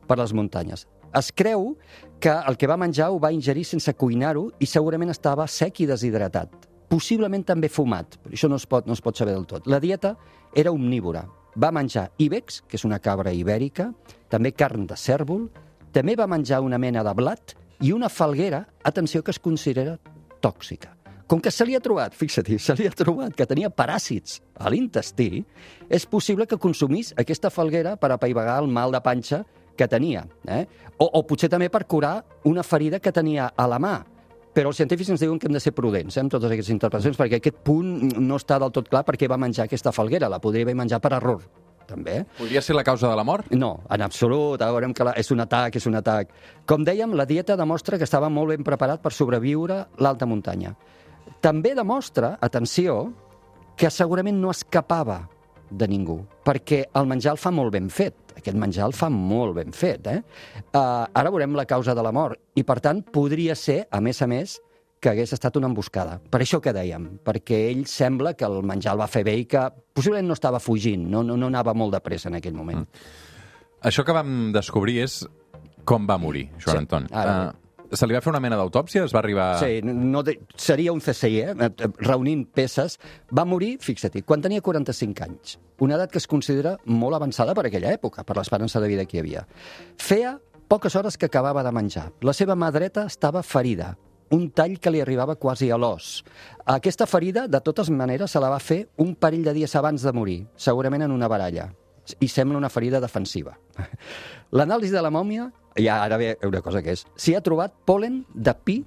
per 0.09 0.19
les 0.21 0.35
muntanyes. 0.37 0.87
Es 1.15 1.31
creu 1.33 1.77
que 2.21 2.33
el 2.35 2.59
que 2.59 2.69
va 2.69 2.81
menjar 2.81 3.13
ho 3.13 3.21
va 3.23 3.33
ingerir 3.33 3.65
sense 3.65 3.95
cuinar-ho 3.95 4.49
i 4.59 4.67
segurament 4.67 5.13
estava 5.15 5.47
sec 5.49 5.85
i 5.85 5.91
deshidratat 5.91 6.73
possiblement 6.95 7.43
també 7.47 7.71
fumat, 7.73 8.19
però 8.23 8.37
això 8.37 8.51
no 8.51 8.59
es, 8.61 8.67
pot, 8.71 8.87
no 8.87 8.95
es 8.95 9.03
pot 9.03 9.19
saber 9.19 9.35
del 9.35 9.49
tot. 9.51 9.67
La 9.71 9.81
dieta 9.83 10.15
era 10.55 10.73
omnívora. 10.75 11.25
Va 11.59 11.73
menjar 11.75 12.09
íbex, 12.23 12.63
que 12.69 12.79
és 12.79 12.85
una 12.87 13.01
cabra 13.03 13.33
ibèrica, 13.35 13.89
també 14.31 14.53
carn 14.55 14.87
de 14.91 14.99
cèrvol, 14.99 15.49
també 15.95 16.17
va 16.19 16.27
menjar 16.27 16.61
una 16.65 16.79
mena 16.83 17.05
de 17.07 17.15
blat 17.15 17.55
i 17.85 17.93
una 17.95 18.11
falguera, 18.11 18.65
atenció, 18.83 19.23
que 19.23 19.31
es 19.31 19.39
considera 19.39 19.97
tòxica. 20.43 20.91
Com 21.31 21.41
que 21.41 21.53
se 21.55 21.65
li 21.65 21.77
ha 21.77 21.81
trobat, 21.81 22.13
fixa-t'hi, 22.19 22.59
se 22.61 22.75
li 22.77 22.89
ha 22.89 22.93
trobat 22.93 23.33
que 23.37 23.47
tenia 23.49 23.71
paràsits 23.73 24.41
a 24.61 24.69
l'intestí, 24.71 25.45
és 25.89 26.05
possible 26.11 26.47
que 26.51 26.59
consumís 26.61 27.15
aquesta 27.17 27.51
falguera 27.51 27.95
per 27.97 28.11
apaivagar 28.13 28.59
el 28.61 28.69
mal 28.69 28.93
de 28.93 29.01
panxa 29.01 29.45
que 29.79 29.89
tenia. 29.89 30.27
Eh? 30.45 30.65
O, 30.99 31.07
o 31.07 31.23
potser 31.27 31.49
també 31.51 31.71
per 31.73 31.87
curar 31.89 32.19
una 32.51 32.63
ferida 32.67 33.01
que 33.01 33.15
tenia 33.15 33.49
a 33.57 33.67
la 33.71 33.81
mà, 33.81 33.97
però 34.55 34.71
els 34.71 34.79
científics 34.79 35.11
ens 35.11 35.25
diuen 35.25 35.41
que 35.41 35.49
hem 35.49 35.57
de 35.57 35.63
ser 35.63 35.73
prudents 35.75 36.15
eh, 36.15 36.23
amb 36.23 36.31
totes 36.31 36.53
aquestes 36.53 36.75
interpretacions, 36.75 37.19
perquè 37.19 37.41
aquest 37.41 37.63
punt 37.67 38.19
no 38.21 38.39
està 38.39 38.61
del 38.63 38.75
tot 38.75 38.91
clar 38.91 39.03
per 39.07 39.17
què 39.19 39.31
va 39.31 39.41
menjar 39.41 39.67
aquesta 39.67 39.95
falguera. 39.95 40.31
La 40.31 40.43
podria 40.43 40.67
haver 40.69 40.77
menjat 40.79 41.03
per 41.03 41.17
error, 41.17 41.43
també. 41.89 42.23
Podria 42.39 42.63
ser 42.65 42.77
la 42.77 42.85
causa 42.87 43.11
de 43.11 43.17
la 43.19 43.25
mort? 43.27 43.51
No, 43.53 43.77
en 43.91 44.05
absolut. 44.07 44.63
Ara 44.63 44.75
veurem 44.75 44.95
que 44.97 45.07
la, 45.07 45.15
és 45.21 45.31
un 45.35 45.45
atac, 45.45 45.77
és 45.77 45.87
un 45.91 45.99
atac. 46.01 46.33
Com 46.69 46.87
dèiem, 46.87 47.15
la 47.17 47.27
dieta 47.29 47.57
demostra 47.61 47.99
que 48.01 48.09
estava 48.09 48.31
molt 48.33 48.55
ben 48.55 48.67
preparat 48.67 49.03
per 49.05 49.13
sobreviure 49.13 49.85
l'alta 50.03 50.27
muntanya. 50.27 50.75
També 51.45 51.75
demostra, 51.77 52.37
atenció, 52.41 53.13
que 53.77 53.91
segurament 53.91 54.39
no 54.41 54.53
escapava 54.55 55.25
de 55.71 55.89
ningú, 55.89 56.21
perquè 56.47 56.85
el 56.95 57.09
menjar 57.11 57.35
el 57.35 57.41
fa 57.41 57.51
molt 57.55 57.75
ben 57.75 57.89
fet. 57.91 58.17
Aquest 58.39 58.57
menjar 58.59 58.89
el 58.89 58.95
fa 58.97 59.09
molt 59.11 59.55
ben 59.57 59.73
fet. 59.75 60.07
Eh? 60.11 60.21
Uh, 60.75 61.07
ara 61.07 61.31
veurem 61.31 61.55
la 61.57 61.67
causa 61.71 61.95
de 61.95 62.03
la 62.03 62.13
mort. 62.15 62.41
I, 62.55 62.65
per 62.67 62.81
tant, 62.83 63.03
podria 63.15 63.55
ser, 63.59 63.85
a 63.91 64.01
més 64.05 64.21
a 64.23 64.29
més, 64.31 64.59
que 65.05 65.13
hagués 65.13 65.35
estat 65.37 65.59
una 65.61 65.69
emboscada. 65.69 66.17
Per 66.33 66.41
això 66.41 66.63
que 66.65 66.73
dèiem, 66.73 67.11
perquè 67.25 67.59
ell 67.69 67.85
sembla 67.91 68.33
que 68.39 68.49
el 68.49 68.63
menjar 68.65 68.95
el 68.97 69.03
va 69.03 69.09
fer 69.11 69.25
bé 69.27 69.37
i 69.43 69.45
que 69.51 69.67
possiblement 69.93 70.31
no 70.33 70.37
estava 70.39 70.63
fugint, 70.65 71.05
no, 71.13 71.21
no, 71.27 71.37
no 71.37 71.51
anava 71.53 71.77
molt 71.77 71.93
de 71.93 72.01
pressa 72.05 72.31
en 72.33 72.39
aquell 72.41 72.57
moment. 72.57 72.87
Mm. 72.87 73.35
Això 73.85 74.05
que 74.07 74.17
vam 74.17 74.49
descobrir 74.55 75.03
és 75.05 75.21
com 75.85 76.09
va 76.09 76.17
morir, 76.17 76.47
Joan 76.57 76.81
Sí, 76.81 76.81
Anton. 76.87 77.11
ara 77.13 77.37
Uh, 77.45 77.61
se 77.95 78.07
li 78.09 78.15
va 78.17 78.21
fer 78.25 78.33
una 78.33 78.41
mena 78.41 78.57
d'autòpsia? 78.59 79.05
Es 79.05 79.13
va 79.15 79.21
arribar... 79.21 79.59
Sí, 79.61 79.83
no 79.85 80.23
de, 80.27 80.39
seria 80.57 80.93
un 80.95 81.03
CSI, 81.05 81.37
eh? 81.45 81.69
reunint 82.01 82.47
peces. 82.51 82.97
Va 83.31 83.45
morir, 83.47 83.77
fixa-t'hi, 83.85 84.25
quan 84.27 84.43
tenia 84.43 84.65
45 84.65 85.27
anys. 85.27 85.59
Una 85.85 85.99
edat 85.99 86.11
que 86.11 86.19
es 86.19 86.27
considera 86.27 86.73
molt 86.87 87.15
avançada 87.15 87.55
per 87.55 87.67
aquella 87.69 87.93
època, 87.95 88.25
per 88.25 88.39
l'esperança 88.39 88.81
de 88.83 88.89
vida 88.91 89.05
que 89.07 89.19
hi 89.19 89.23
havia. 89.23 89.45
Feia 90.01 90.39
poques 90.67 90.97
hores 90.97 91.19
que 91.21 91.29
acabava 91.29 91.63
de 91.63 91.71
menjar. 91.77 92.09
La 92.25 92.35
seva 92.35 92.57
mà 92.59 92.73
dreta 92.75 93.05
estava 93.07 93.45
ferida, 93.47 93.93
un 94.35 94.51
tall 94.51 94.79
que 94.83 94.91
li 94.91 95.01
arribava 95.03 95.37
quasi 95.39 95.71
a 95.71 95.79
l'os. 95.79 96.25
Aquesta 96.67 97.07
ferida, 97.07 97.47
de 97.49 97.61
totes 97.63 97.91
maneres, 97.91 98.33
se 98.35 98.43
la 98.43 98.51
va 98.51 98.59
fer 98.59 98.85
un 98.99 99.15
parell 99.15 99.45
de 99.47 99.55
dies 99.55 99.75
abans 99.79 100.03
de 100.03 100.13
morir, 100.13 100.41
segurament 100.57 101.07
en 101.07 101.15
una 101.15 101.29
baralla. 101.31 101.69
I 102.21 102.29
sembla 102.29 102.59
una 102.59 102.73
ferida 102.73 103.01
defensiva. 103.01 103.55
L'anàlisi 104.59 104.93
de 104.93 105.03
la 105.05 105.13
mòmia, 105.15 105.49
i 105.77 105.87
ara 105.89 106.19
ve 106.21 106.35
una 106.47 106.63
cosa 106.63 106.83
que 106.83 106.93
és, 106.95 107.05
s'hi 107.17 107.35
ha 107.35 107.43
trobat 107.45 107.73
polen 107.87 108.25
de 108.35 108.55
pi 108.55 108.81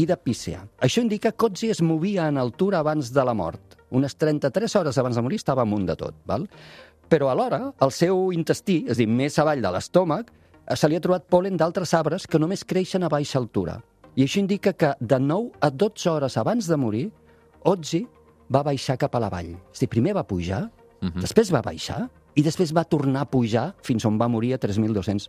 i 0.00 0.06
de 0.06 0.16
pícea. 0.16 0.64
Això 0.80 1.04
indica 1.04 1.32
que 1.32 1.50
Otzi 1.50 1.70
es 1.74 1.82
movia 1.82 2.28
en 2.28 2.38
altura 2.38 2.80
abans 2.80 3.12
de 3.12 3.24
la 3.24 3.34
mort. 3.34 3.76
Unes 3.90 4.16
33 4.16 4.76
hores 4.80 4.98
abans 4.98 5.16
de 5.16 5.22
morir 5.26 5.40
estava 5.40 5.66
amunt 5.66 5.86
de 5.88 5.96
tot. 5.98 6.16
Val? 6.26 6.46
Però 7.10 7.30
alhora, 7.30 7.72
el 7.82 7.90
seu 7.90 8.30
intestí, 8.32 8.84
és 8.86 8.94
a 8.94 9.00
dir, 9.02 9.08
més 9.10 9.38
avall 9.42 9.62
de 9.62 9.72
l'estómac, 9.74 10.30
se 10.78 10.88
li 10.88 10.96
ha 10.96 11.02
trobat 11.02 11.26
polen 11.26 11.56
d'altres 11.58 11.92
arbres 11.98 12.28
que 12.30 12.38
només 12.38 12.62
creixen 12.62 13.02
a 13.02 13.10
baixa 13.10 13.40
altura. 13.40 13.80
I 14.16 14.24
això 14.24 14.40
indica 14.40 14.72
que 14.74 14.94
de 15.00 15.18
9 15.20 15.60
a 15.60 15.70
12 15.70 16.10
hores 16.10 16.36
abans 16.36 16.66
de 16.66 16.76
morir, 16.76 17.10
Otzi 17.64 18.06
va 18.50 18.64
baixar 18.66 18.98
cap 18.98 19.14
a 19.14 19.20
la 19.22 19.30
vall. 19.30 19.52
És 19.72 19.82
dir, 19.82 19.88
primer 19.88 20.14
va 20.16 20.26
pujar, 20.26 20.64
uh 20.64 21.08
-huh. 21.08 21.20
després 21.20 21.52
va 21.52 21.62
baixar 21.62 22.08
i 22.34 22.42
després 22.42 22.72
va 22.74 22.84
tornar 22.84 23.22
a 23.22 23.30
pujar 23.30 23.74
fins 23.82 24.04
on 24.04 24.18
va 24.18 24.28
morir 24.28 24.54
a 24.54 24.58
3.200 24.58 25.28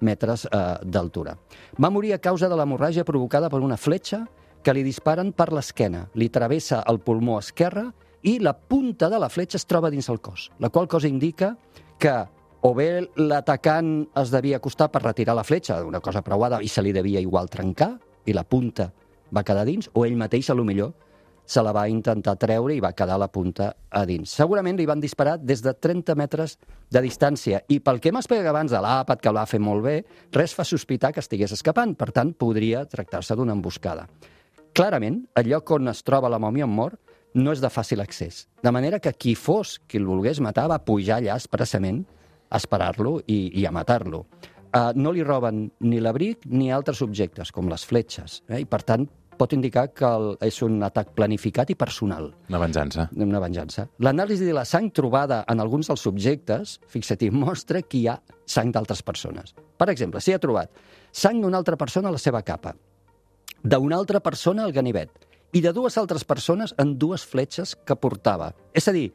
metres 0.00 0.44
eh, 0.44 0.78
d'altura. 0.84 1.36
Va 1.78 1.90
morir 1.90 2.12
a 2.12 2.18
causa 2.18 2.48
de 2.48 2.56
l'hemorràgia 2.56 3.04
provocada 3.04 3.48
per 3.48 3.60
una 3.60 3.76
fletxa 3.76 4.26
que 4.62 4.74
li 4.74 4.82
disparen 4.82 5.32
per 5.32 5.52
l'esquena. 5.52 6.08
Li 6.14 6.28
travessa 6.28 6.82
el 6.86 7.00
pulmó 7.00 7.38
esquerre 7.38 7.92
i 8.22 8.38
la 8.38 8.54
punta 8.54 9.08
de 9.08 9.18
la 9.18 9.28
fletxa 9.28 9.56
es 9.56 9.66
troba 9.66 9.90
dins 9.90 10.08
el 10.08 10.20
cos, 10.20 10.50
la 10.58 10.70
qual 10.70 10.88
cosa 10.88 11.08
indica 11.08 11.56
que 11.98 12.14
o 12.62 12.74
bé 12.74 13.08
l'atacant 13.16 14.06
es 14.14 14.30
devia 14.30 14.56
acostar 14.56 14.88
per 14.92 15.02
retirar 15.02 15.34
la 15.34 15.42
fletxa, 15.42 15.84
una 15.84 16.00
cosa 16.00 16.22
preuada, 16.22 16.60
i 16.62 16.68
se 16.68 16.82
li 16.82 16.92
devia 16.92 17.20
igual 17.20 17.50
trencar, 17.50 17.98
i 18.26 18.34
la 18.36 18.44
punta 18.44 18.90
va 19.32 19.44
quedar 19.44 19.64
dins, 19.64 19.88
o 19.94 20.04
ell 20.04 20.18
mateix, 20.18 20.50
a 20.50 20.54
lo 20.54 20.64
millor, 20.64 20.92
se 21.44 21.62
la 21.62 21.72
va 21.74 21.88
intentar 21.90 22.36
treure 22.40 22.74
i 22.74 22.80
va 22.80 22.92
quedar 22.96 23.18
la 23.18 23.28
punta 23.32 23.72
a 23.90 24.04
dins. 24.06 24.30
Segurament 24.30 24.78
li 24.78 24.86
van 24.86 25.00
disparar 25.02 25.38
des 25.40 25.62
de 25.64 25.74
30 25.74 26.14
metres 26.16 26.56
de 26.92 27.02
distància 27.02 27.62
i 27.68 27.80
pel 27.80 27.98
que 28.00 28.12
hem 28.12 28.20
explicat 28.20 28.48
abans 28.48 28.72
de 28.72 28.80
l'àpat, 28.80 29.20
que 29.20 29.30
el 29.30 29.36
va 29.36 29.48
fer 29.48 29.60
molt 29.60 29.84
bé, 29.84 29.96
res 30.32 30.54
fa 30.54 30.64
sospitar 30.64 31.12
que 31.12 31.20
estigués 31.20 31.52
escapant, 31.52 31.96
per 31.98 32.12
tant, 32.12 32.32
podria 32.32 32.84
tractar-se 32.86 33.36
d'una 33.36 33.56
emboscada. 33.56 34.06
Clarament, 34.72 35.24
el 35.36 35.50
lloc 35.50 35.74
on 35.76 35.92
es 35.92 36.00
troba 36.06 36.30
la 36.32 36.40
mòmia 36.40 36.64
en 36.68 36.72
mort 36.72 37.00
no 37.34 37.52
és 37.52 37.60
de 37.60 37.68
fàcil 37.72 38.00
accés, 38.00 38.46
de 38.62 38.72
manera 38.72 39.00
que 39.00 39.12
qui 39.12 39.34
fos 39.34 39.78
qui 39.88 39.98
el 40.00 40.08
volgués 40.08 40.40
matar 40.40 40.68
va 40.70 40.80
pujar 40.84 41.18
allà 41.20 41.36
expressament 41.36 42.02
a 42.52 42.60
esperar-lo 42.60 43.18
i, 43.26 43.50
i 43.60 43.66
a 43.66 43.72
matar-lo. 43.72 44.26
Uh, 44.72 44.92
no 44.96 45.10
li 45.12 45.20
roben 45.22 45.66
ni 45.84 45.98
l'abric 46.00 46.46
ni 46.48 46.70
altres 46.72 47.02
objectes, 47.04 47.50
com 47.52 47.68
les 47.68 47.82
fletxes, 47.84 48.38
eh? 48.48 48.62
i 48.62 48.64
per 48.64 48.80
tant 48.88 49.04
pot 49.36 49.52
indicar 49.52 49.88
que 49.92 50.06
el, 50.06 50.30
és 50.44 50.60
un 50.64 50.78
atac 50.86 51.10
planificat 51.16 51.68
i 51.72 51.74
personal 51.76 52.30
Una 52.48 52.60
venjança. 52.62 53.08
una 53.16 53.40
venjança. 53.42 53.88
L'anàlisi 53.98 54.46
de 54.46 54.54
la 54.56 54.64
sang 54.68 54.90
trobada 54.94 55.42
en 55.48 55.60
alguns 55.60 55.88
dels 55.90 56.00
subjectes, 56.00 56.78
fixa-t'hi, 56.88 57.30
mostra 57.30 57.82
que 57.82 57.98
hi 57.98 58.06
ha 58.08 58.16
sang 58.46 58.72
d'altres 58.72 59.02
persones. 59.02 59.54
Per 59.76 59.88
exemple, 59.90 60.20
s'hi 60.20 60.32
ha 60.32 60.40
trobat 60.40 60.70
sang 61.12 61.42
d'una 61.42 61.58
altra 61.58 61.76
persona 61.76 62.08
a 62.08 62.12
la 62.12 62.20
seva 62.22 62.40
capa, 62.42 62.72
d'una 63.62 63.96
altra 63.96 64.20
persona 64.20 64.64
al 64.64 64.72
ganivet 64.72 65.10
i 65.52 65.60
de 65.60 65.72
dues 65.72 65.98
altres 66.00 66.24
persones 66.24 66.72
en 66.80 66.96
dues 66.98 67.24
fletxes 67.28 67.74
que 67.84 67.96
portava. 67.96 68.54
És 68.72 68.88
a 68.88 68.92
dir, 68.96 69.10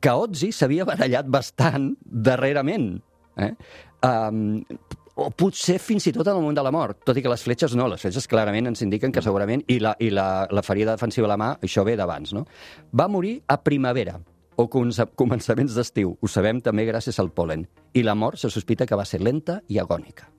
que 0.00 0.10
Ozzy 0.14 0.52
s'havia 0.54 0.86
barallat 0.88 1.26
bastant 1.28 1.92
darrerament. 2.04 3.02
Eh? 3.38 3.52
Um, 4.06 4.64
o 5.18 5.28
potser 5.34 5.80
fins 5.82 6.06
i 6.06 6.12
tot 6.14 6.28
en 6.28 6.36
el 6.36 6.42
moment 6.42 6.56
de 6.56 6.62
la 6.62 6.72
mort, 6.74 7.00
tot 7.06 7.18
i 7.18 7.22
que 7.24 7.30
les 7.30 7.42
fletxes 7.42 7.74
no, 7.78 7.88
les 7.90 8.02
fletxes 8.04 8.28
clarament 8.30 8.70
ens 8.70 8.84
indiquen 8.86 9.14
que 9.14 9.22
segurament, 9.24 9.64
i 9.66 9.80
la, 9.82 9.96
i 9.98 10.12
la, 10.14 10.46
la 10.54 10.62
ferida 10.62 10.94
defensiva 10.94 11.26
a 11.26 11.32
la 11.32 11.38
mà, 11.40 11.48
això 11.64 11.82
ve 11.86 11.96
d'abans, 11.98 12.34
no? 12.36 12.44
Va 12.94 13.08
morir 13.10 13.40
a 13.50 13.58
primavera, 13.58 14.14
o 14.58 14.68
començaments 14.70 15.74
d'estiu, 15.74 16.14
ho 16.14 16.30
sabem 16.30 16.62
també 16.62 16.86
gràcies 16.86 17.18
al 17.18 17.32
polen, 17.34 17.66
i 17.94 18.06
la 18.06 18.14
mort 18.18 18.38
se 18.38 18.50
sospita 18.50 18.86
que 18.86 18.98
va 18.98 19.06
ser 19.06 19.20
lenta 19.22 19.60
i 19.68 19.78
agònica. 19.82 20.30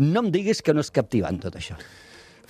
No 0.00 0.24
em 0.24 0.30
diguis 0.32 0.60
que 0.64 0.76
no 0.76 0.84
és 0.84 0.92
captivant 0.92 1.40
tot 1.40 1.56
això. 1.56 1.76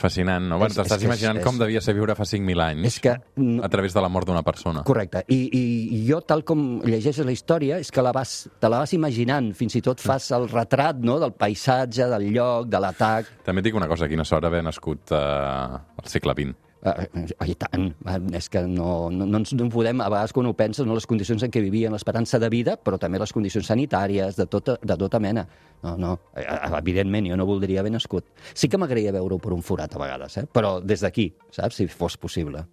Fascinant, 0.00 0.46
no? 0.48 0.56
Bueno, 0.58 0.72
T'estàs 0.74 1.02
imaginant 1.04 1.38
és- 1.40 1.44
com 1.44 1.58
devia 1.60 1.80
ser 1.84 1.92
viure 1.94 2.14
fa 2.16 2.24
5.000 2.24 2.62
anys 2.64 2.86
És 2.88 2.98
que 3.04 3.10
a 3.12 3.68
través 3.68 3.92
de 3.92 4.00
la 4.00 4.08
mort 4.08 4.26
d'una 4.26 4.42
persona. 4.42 4.82
Correcte. 4.88 5.24
I, 5.28 5.40
I 5.52 6.00
jo, 6.08 6.22
tal 6.24 6.42
com 6.48 6.80
llegeixes 6.86 7.24
la 7.26 7.32
història, 7.36 7.78
és 7.78 7.90
que 7.92 8.00
la 8.02 8.12
vas, 8.16 8.48
te 8.58 8.68
la 8.72 8.78
vas 8.80 8.92
imaginant, 8.96 9.52
fins 9.54 9.76
i 9.76 9.82
tot 9.84 10.00
fas 10.00 10.30
el 10.32 10.48
retrat 10.48 10.96
no, 11.04 11.18
del 11.20 11.32
paisatge, 11.36 12.08
del 12.08 12.30
lloc, 12.32 12.66
de 12.72 12.80
l'atac. 12.80 13.28
També 13.44 13.60
et 13.60 13.68
dic 13.68 13.76
una 13.76 13.88
cosa, 13.90 14.08
quina 14.08 14.24
sort 14.24 14.44
haver 14.48 14.62
nascut 14.64 15.12
eh, 15.12 15.16
al 15.20 16.08
segle 16.08 16.32
XX. 16.34 16.56
Eh, 16.80 17.06
I 17.44 17.54
tant, 17.60 17.90
eh, 18.08 18.18
és 18.38 18.48
que 18.48 18.62
no, 18.64 19.10
no, 19.12 19.26
no 19.28 19.40
ens 19.42 19.52
no 19.52 19.66
podem, 19.72 20.00
a 20.00 20.08
vegades 20.08 20.32
quan 20.32 20.48
ho 20.48 20.54
penses, 20.56 20.86
no, 20.88 20.96
les 20.96 21.06
condicions 21.08 21.44
en 21.44 21.52
què 21.52 21.60
vivien, 21.60 21.92
l'esperança 21.92 22.40
de 22.40 22.48
vida, 22.52 22.78
però 22.80 22.96
també 23.00 23.20
les 23.20 23.34
condicions 23.36 23.68
sanitàries, 23.68 24.38
de 24.38 24.48
tota, 24.48 24.78
de 24.80 24.96
tota 24.96 25.20
mena. 25.20 25.44
No, 25.84 25.96
no, 26.00 26.16
eh, 26.34 26.46
evidentment, 26.80 27.28
jo 27.28 27.36
no 27.36 27.48
voldria 27.48 27.84
haver 27.84 27.92
nascut. 27.92 28.32
Sí 28.54 28.72
que 28.72 28.80
m'agradaria 28.80 29.12
veure-ho 29.12 29.40
per 29.40 29.52
un 29.52 29.64
forat 29.64 29.96
a 29.96 30.00
vegades, 30.00 30.40
eh? 30.40 30.46
però 30.48 30.78
des 30.80 31.04
d'aquí, 31.04 31.30
saps, 31.52 31.82
si 31.82 31.88
fos 31.92 32.16
possible. 32.16 32.64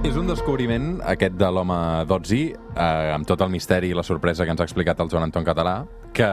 És 0.00 0.16
un 0.18 0.26
descobriment, 0.26 0.96
aquest 1.06 1.36
de 1.38 1.48
l'home 1.54 1.78
d'Otzi, 2.10 2.42
eh, 2.50 3.10
amb 3.14 3.28
tot 3.30 3.46
el 3.46 3.50
misteri 3.52 3.92
i 3.92 3.94
la 3.94 4.02
sorpresa 4.02 4.42
que 4.42 4.50
ens 4.50 4.62
ha 4.62 4.66
explicat 4.66 4.98
el 4.98 5.10
Joan 5.12 5.28
Anton 5.28 5.46
Català, 5.46 5.84
que 6.12 6.28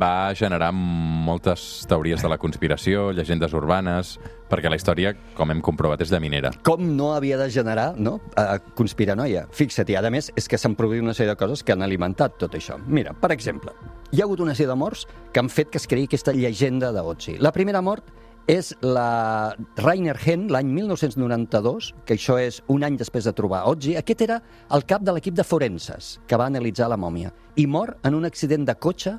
va 0.00 0.32
generar 0.34 0.72
moltes 0.72 1.84
teories 1.88 2.22
de 2.22 2.30
la 2.30 2.38
conspiració, 2.38 3.10
llegendes 3.14 3.54
urbanes, 3.54 4.16
perquè 4.50 4.68
la 4.68 4.76
història, 4.76 5.14
com 5.36 5.50
hem 5.50 5.62
comprovat, 5.64 6.02
és 6.02 6.10
de 6.12 6.20
minera. 6.20 6.52
com 6.62 6.82
no 6.96 7.12
havia 7.14 7.38
de 7.38 7.48
generar 7.50 7.94
no? 7.96 8.18
Uh, 8.36 8.58
conspiranoia. 8.74 9.46
Fixa't, 9.50 9.88
i 9.88 9.96
a 9.96 10.10
més 10.10 10.30
és 10.36 10.48
que 10.48 10.58
s'han 10.58 10.74
produït 10.74 11.02
una 11.02 11.14
sèrie 11.14 11.32
de 11.32 11.38
coses 11.38 11.62
que 11.62 11.72
han 11.72 11.82
alimentat 11.82 12.38
tot 12.38 12.54
això. 12.54 12.78
Mira, 12.86 13.14
per 13.14 13.32
exemple, 13.32 13.72
hi 14.12 14.20
ha 14.20 14.24
hagut 14.24 14.40
una 14.40 14.54
sèrie 14.54 14.68
de 14.68 14.76
morts 14.76 15.06
que 15.32 15.40
han 15.40 15.48
fet 15.48 15.70
que 15.70 15.78
es 15.78 15.86
creï 15.86 16.04
aquesta 16.04 16.32
llegenda 16.32 16.92
d'Otzi. 16.92 17.38
La 17.38 17.52
primera 17.52 17.80
mort 17.80 18.04
és 18.50 18.72
la 18.82 19.54
Rainer 19.78 20.16
Hen, 20.18 20.48
l'any 20.50 20.70
1992, 20.74 21.92
que 22.06 22.16
això 22.16 22.38
és 22.42 22.60
un 22.72 22.82
any 22.82 22.96
després 22.98 23.26
de 23.28 23.34
trobar 23.36 23.64
Otzi. 23.70 23.94
Aquest 23.98 24.24
era 24.24 24.40
el 24.74 24.84
cap 24.88 25.04
de 25.06 25.14
l'equip 25.14 25.36
de 25.38 25.46
forenses 25.46 26.18
que 26.26 26.38
va 26.38 26.48
analitzar 26.50 26.88
la 26.90 26.98
mòmia 26.98 27.32
i 27.56 27.66
mor 27.66 27.96
en 28.02 28.16
un 28.18 28.26
accident 28.26 28.66
de 28.66 28.74
cotxe 28.74 29.16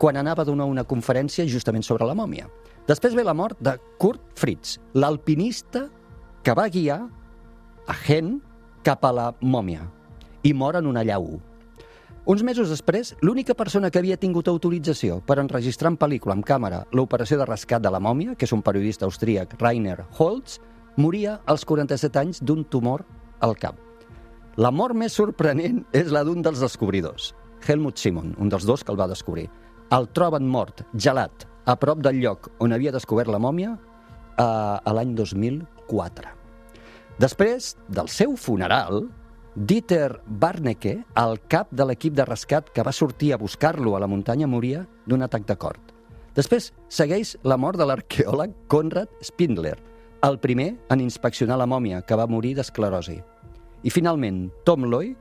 quan 0.00 0.16
anava 0.16 0.42
a 0.42 0.48
donar 0.48 0.68
una 0.70 0.84
conferència 0.84 1.48
justament 1.50 1.84
sobre 1.84 2.06
la 2.06 2.16
mòmia. 2.16 2.48
Després 2.88 3.14
ve 3.14 3.24
la 3.26 3.36
mort 3.36 3.58
de 3.60 3.76
Kurt 3.98 4.22
Fritz, 4.38 4.78
l'alpinista 4.94 5.88
que 6.42 6.54
va 6.56 6.70
guiar 6.72 7.02
a 7.86 7.96
Hen 8.06 8.38
cap 8.86 9.04
a 9.04 9.12
la 9.12 9.30
mòmia 9.42 9.84
i 10.42 10.54
mor 10.54 10.78
en 10.78 10.86
una 10.88 11.04
llau. 11.04 11.34
Uns 12.28 12.42
mesos 12.44 12.68
després, 12.68 13.14
l'única 13.24 13.54
persona 13.56 13.88
que 13.88 13.98
havia 13.98 14.18
tingut 14.20 14.48
autorització 14.50 15.22
per 15.24 15.38
enregistrar 15.40 15.88
en 15.94 15.96
pel·lícula 15.96 16.34
amb 16.36 16.44
càmera 16.44 16.82
l'operació 16.92 17.38
de 17.40 17.46
rescat 17.48 17.80
de 17.80 17.90
la 17.90 18.00
mòmia, 18.00 18.34
que 18.36 18.44
és 18.44 18.52
un 18.52 18.60
periodista 18.60 19.06
austríac, 19.08 19.54
Rainer 19.58 20.04
Holz, 20.18 20.58
moria 21.00 21.38
als 21.48 21.64
47 21.64 22.20
anys 22.20 22.42
d'un 22.44 22.66
tumor 22.68 23.06
al 23.40 23.56
cap. 23.56 23.78
La 24.60 24.70
mort 24.70 24.94
més 24.94 25.16
sorprenent 25.16 25.86
és 25.96 26.10
la 26.12 26.20
d'un 26.26 26.42
dels 26.44 26.60
descobridors, 26.60 27.32
Helmut 27.66 27.96
Simon, 27.96 28.34
un 28.36 28.52
dels 28.52 28.66
dos 28.68 28.84
que 28.84 28.92
el 28.92 29.00
va 29.00 29.08
descobrir. 29.08 29.46
El 29.90 30.10
troben 30.12 30.44
mort, 30.44 30.84
gelat, 30.92 31.46
a 31.64 31.76
prop 31.80 32.02
del 32.04 32.20
lloc 32.20 32.50
on 32.60 32.76
havia 32.76 32.92
descobert 32.92 33.32
la 33.32 33.40
mòmia 33.40 33.72
eh, 33.72 34.44
a 34.44 34.92
l'any 34.92 35.16
2004. 35.16 36.36
Després 37.20 37.74
del 37.88 38.12
seu 38.12 38.36
funeral, 38.36 39.06
Dieter 39.54 40.20
Barnecke, 40.26 40.92
el 41.18 41.40
cap 41.50 41.72
de 41.74 41.82
l'equip 41.82 42.14
de 42.14 42.24
rescat 42.24 42.68
que 42.70 42.84
va 42.86 42.92
sortir 42.94 43.32
a 43.34 43.38
buscar-lo 43.38 43.96
a 43.96 44.00
la 44.00 44.06
muntanya, 44.06 44.46
moria 44.46 44.84
d'un 45.10 45.26
atac 45.26 45.42
de 45.48 45.56
cor. 45.58 45.80
Després 46.36 46.68
segueix 46.86 47.34
la 47.42 47.56
mort 47.58 47.78
de 47.80 47.88
l'arqueòleg 47.90 48.54
Konrad 48.70 49.10
Spindler, 49.26 49.74
el 50.22 50.38
primer 50.38 50.76
en 50.88 51.02
inspeccionar 51.02 51.58
la 51.58 51.66
mòmia, 51.66 52.02
que 52.06 52.14
va 52.14 52.28
morir 52.30 52.54
d'esclerosi. 52.54 53.18
I 53.82 53.90
finalment, 53.90 54.52
Tom 54.64 54.86
Loy, 54.86 55.16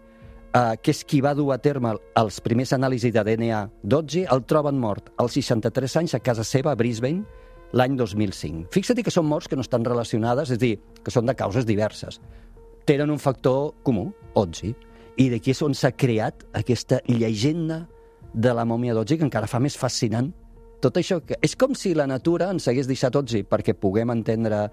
eh, 0.54 0.76
que 0.78 0.92
és 0.94 1.04
qui 1.04 1.22
va 1.26 1.34
dur 1.34 1.50
a 1.54 1.58
terme 1.58 1.96
els 2.22 2.40
primers 2.46 2.76
anàlisis 2.78 3.14
de 3.16 3.24
DNA 3.26 3.64
d'Otzi, 3.82 4.28
el 4.30 4.46
troben 4.46 4.78
mort 4.78 5.10
als 5.18 5.40
63 5.40 5.98
anys 6.04 6.14
a 6.14 6.20
casa 6.20 6.44
seva 6.44 6.72
a 6.72 6.76
Brisbane 6.76 7.26
l'any 7.74 7.98
2005. 7.98 8.70
Fixa't 8.74 9.02
que 9.06 9.14
són 9.14 9.26
morts 9.30 9.50
que 9.50 9.58
no 9.58 9.66
estan 9.66 9.86
relacionades, 9.86 10.52
és 10.52 10.62
dir, 10.62 10.76
que 11.04 11.14
són 11.14 11.26
de 11.26 11.36
causes 11.38 11.66
diverses. 11.66 12.20
Tenen 12.86 13.12
un 13.12 13.20
factor 13.20 13.74
comú, 13.84 14.10
Otzi, 14.40 14.74
i 15.20 15.28
d'aquí 15.32 15.52
és 15.52 15.62
on 15.66 15.76
s'ha 15.76 15.92
creat 15.92 16.46
aquesta 16.56 17.02
llegenda 17.10 17.84
de 18.34 18.54
la 18.54 18.66
mòmia 18.66 18.94
d'Otzi, 18.96 19.18
que 19.18 19.28
encara 19.28 19.50
fa 19.50 19.60
més 19.60 19.76
fascinant 19.78 20.32
tot 20.84 20.98
això. 21.00 21.20
Que 21.26 21.40
és 21.44 21.56
com 21.60 21.76
si 21.76 21.94
la 21.98 22.08
natura 22.08 22.50
ens 22.54 22.70
hagués 22.70 22.88
deixat 22.88 23.16
Otzi 23.20 23.44
perquè 23.44 23.76
puguem 23.76 24.14
entendre 24.16 24.68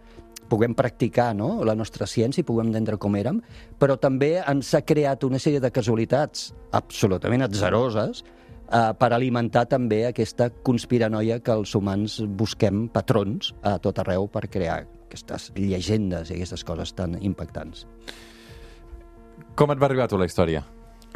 puguem 0.47 0.77
practicar 0.79 1.33
no? 1.35 1.65
la 1.67 1.75
nostra 1.75 2.07
ciència 2.07 2.45
i 2.45 2.47
puguem 2.47 2.71
entendre 2.71 2.99
com 3.03 3.17
érem, 3.19 3.41
però 3.81 3.97
també 3.99 4.37
ens 4.39 4.73
ha 4.79 4.83
creat 4.87 5.27
una 5.27 5.41
sèrie 5.43 5.59
de 5.59 5.73
casualitats 5.75 6.53
absolutament 6.77 7.43
atzeroses 7.43 8.23
eh, 8.23 8.93
per 8.95 9.11
alimentar 9.11 9.67
també 9.67 10.05
aquesta 10.07 10.53
conspiranoia 10.63 11.41
que 11.43 11.51
els 11.51 11.75
humans 11.75 12.21
busquem 12.39 12.87
patrons 12.95 13.55
a 13.67 13.77
tot 13.83 13.99
arreu 14.05 14.31
per 14.31 14.47
crear 14.47 14.85
aquestes 15.17 15.51
llegendes 15.57 16.31
i 16.31 16.37
aquestes 16.37 16.65
coses 16.65 16.93
tan 16.97 17.17
impactants. 17.21 17.87
Com 19.57 19.73
et 19.73 19.81
va 19.81 19.89
arribar 19.89 20.07
a 20.07 20.13
tu 20.13 20.19
la 20.21 20.29
història? 20.29 20.63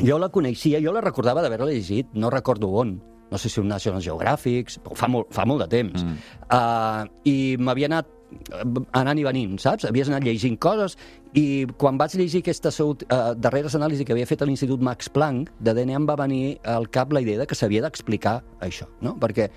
Jo 0.01 0.17
la 0.19 0.31
coneixia, 0.33 0.81
jo 0.81 0.95
la 0.97 1.03
recordava 1.05 1.43
d'haver-la 1.45 1.73
llegit, 1.75 2.15
no 2.15 2.31
recordo 2.33 2.71
on. 2.81 2.97
No 3.31 3.39
sé 3.39 3.51
si 3.53 3.61
un 3.61 3.69
National 3.69 4.03
Geographic, 4.03 4.73
però 4.83 4.97
fa 4.97 5.07
molt, 5.07 5.29
fa 5.31 5.45
molt 5.47 5.63
de 5.63 5.69
temps. 5.71 6.03
Mm. 6.03 6.17
Uh, 6.49 7.05
I 7.29 7.35
m'havia 7.63 7.87
anat 7.87 8.09
eh, 8.33 8.65
anant 8.99 9.21
i 9.21 9.27
venint, 9.27 9.53
saps? 9.63 9.87
Havies 9.87 10.11
anat 10.11 10.25
llegint 10.27 10.57
coses 10.59 10.97
i 11.39 11.67
quan 11.79 12.01
vaig 12.01 12.17
llegir 12.19 12.41
aquestes 12.43 12.81
uh, 12.83 12.97
darreres 13.39 13.77
anàlisis 13.79 14.09
que 14.09 14.17
havia 14.17 14.27
fet 14.27 14.43
a 14.43 14.49
l'Institut 14.49 14.83
Max 14.83 15.13
Planck 15.13 15.53
de 15.61 15.77
DNA 15.77 16.01
em 16.01 16.09
va 16.09 16.19
venir 16.19 16.57
al 16.65 16.89
cap 16.91 17.13
la 17.15 17.23
idea 17.23 17.39
de 17.39 17.47
que 17.47 17.59
s'havia 17.59 17.85
d'explicar 17.85 18.41
això, 18.67 18.89
no? 19.05 19.15
Perquè, 19.21 19.51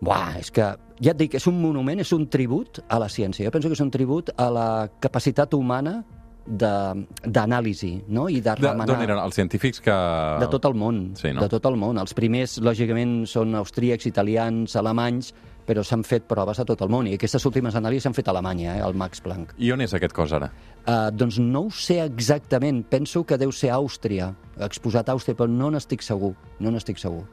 buah, 0.00 0.36
és 0.38 0.50
que, 0.54 0.68
ja 1.02 1.10
et 1.14 1.18
dic, 1.18 1.34
és 1.38 1.46
un 1.50 1.58
monument, 1.60 1.98
és 2.00 2.12
un 2.14 2.26
tribut 2.30 2.80
a 2.88 2.98
la 3.02 3.08
ciència. 3.10 3.46
Jo 3.48 3.50
penso 3.54 3.68
que 3.68 3.74
és 3.78 3.82
un 3.84 3.90
tribut 3.90 4.30
a 4.36 4.48
la 4.50 4.68
capacitat 5.00 5.54
humana 5.54 6.04
de- 6.46 7.06
d'anàlisi, 7.26 8.04
no? 8.08 8.28
I 8.28 8.40
De- 8.40 8.54
remenar... 8.54 8.86
D'on 8.88 9.02
eren 9.04 9.18
els 9.20 9.34
científics 9.36 9.80
que... 9.84 9.92
De 10.40 10.48
tot 10.48 10.64
el 10.64 10.74
món, 10.74 11.10
Sí, 11.18 11.32
no? 11.34 11.42
de 11.44 11.48
tot 11.52 11.66
el 11.68 11.76
món. 11.76 11.98
Els 12.00 12.14
primers, 12.16 12.58
lògicament, 12.64 13.26
són 13.28 13.54
austríacs, 13.58 14.06
italians, 14.08 14.74
alemanys, 14.80 15.34
però 15.68 15.82
s'han 15.84 16.00
fet 16.08 16.24
proves 16.24 16.56
a 16.62 16.64
tot 16.64 16.80
el 16.80 16.88
món, 16.88 17.06
i 17.10 17.18
aquestes 17.18 17.44
últimes 17.44 17.74
anàlisis 17.76 18.06
s'han 18.06 18.14
fet 18.16 18.28
a 18.30 18.32
Alemanya, 18.32 18.78
eh, 18.78 18.80
al 18.80 18.94
Max 18.96 19.20
Planck. 19.20 19.52
I 19.60 19.68
on 19.74 19.82
és 19.84 19.92
aquest 19.92 20.14
cos 20.16 20.32
ara? 20.32 20.48
Uh, 20.88 21.10
doncs 21.12 21.36
no 21.38 21.66
ho 21.66 21.70
sé 21.70 21.98
exactament, 22.00 22.86
penso 22.88 23.26
que 23.28 23.36
deu 23.36 23.52
ser 23.52 23.68
Àustria, 23.76 24.30
exposat 24.64 25.10
a 25.10 25.12
Àustria, 25.18 25.36
però 25.36 25.50
no 25.52 25.68
n'estic 25.74 26.00
segur, 26.00 26.32
no 26.64 26.70
n'estic 26.72 26.96
segur. 26.96 27.26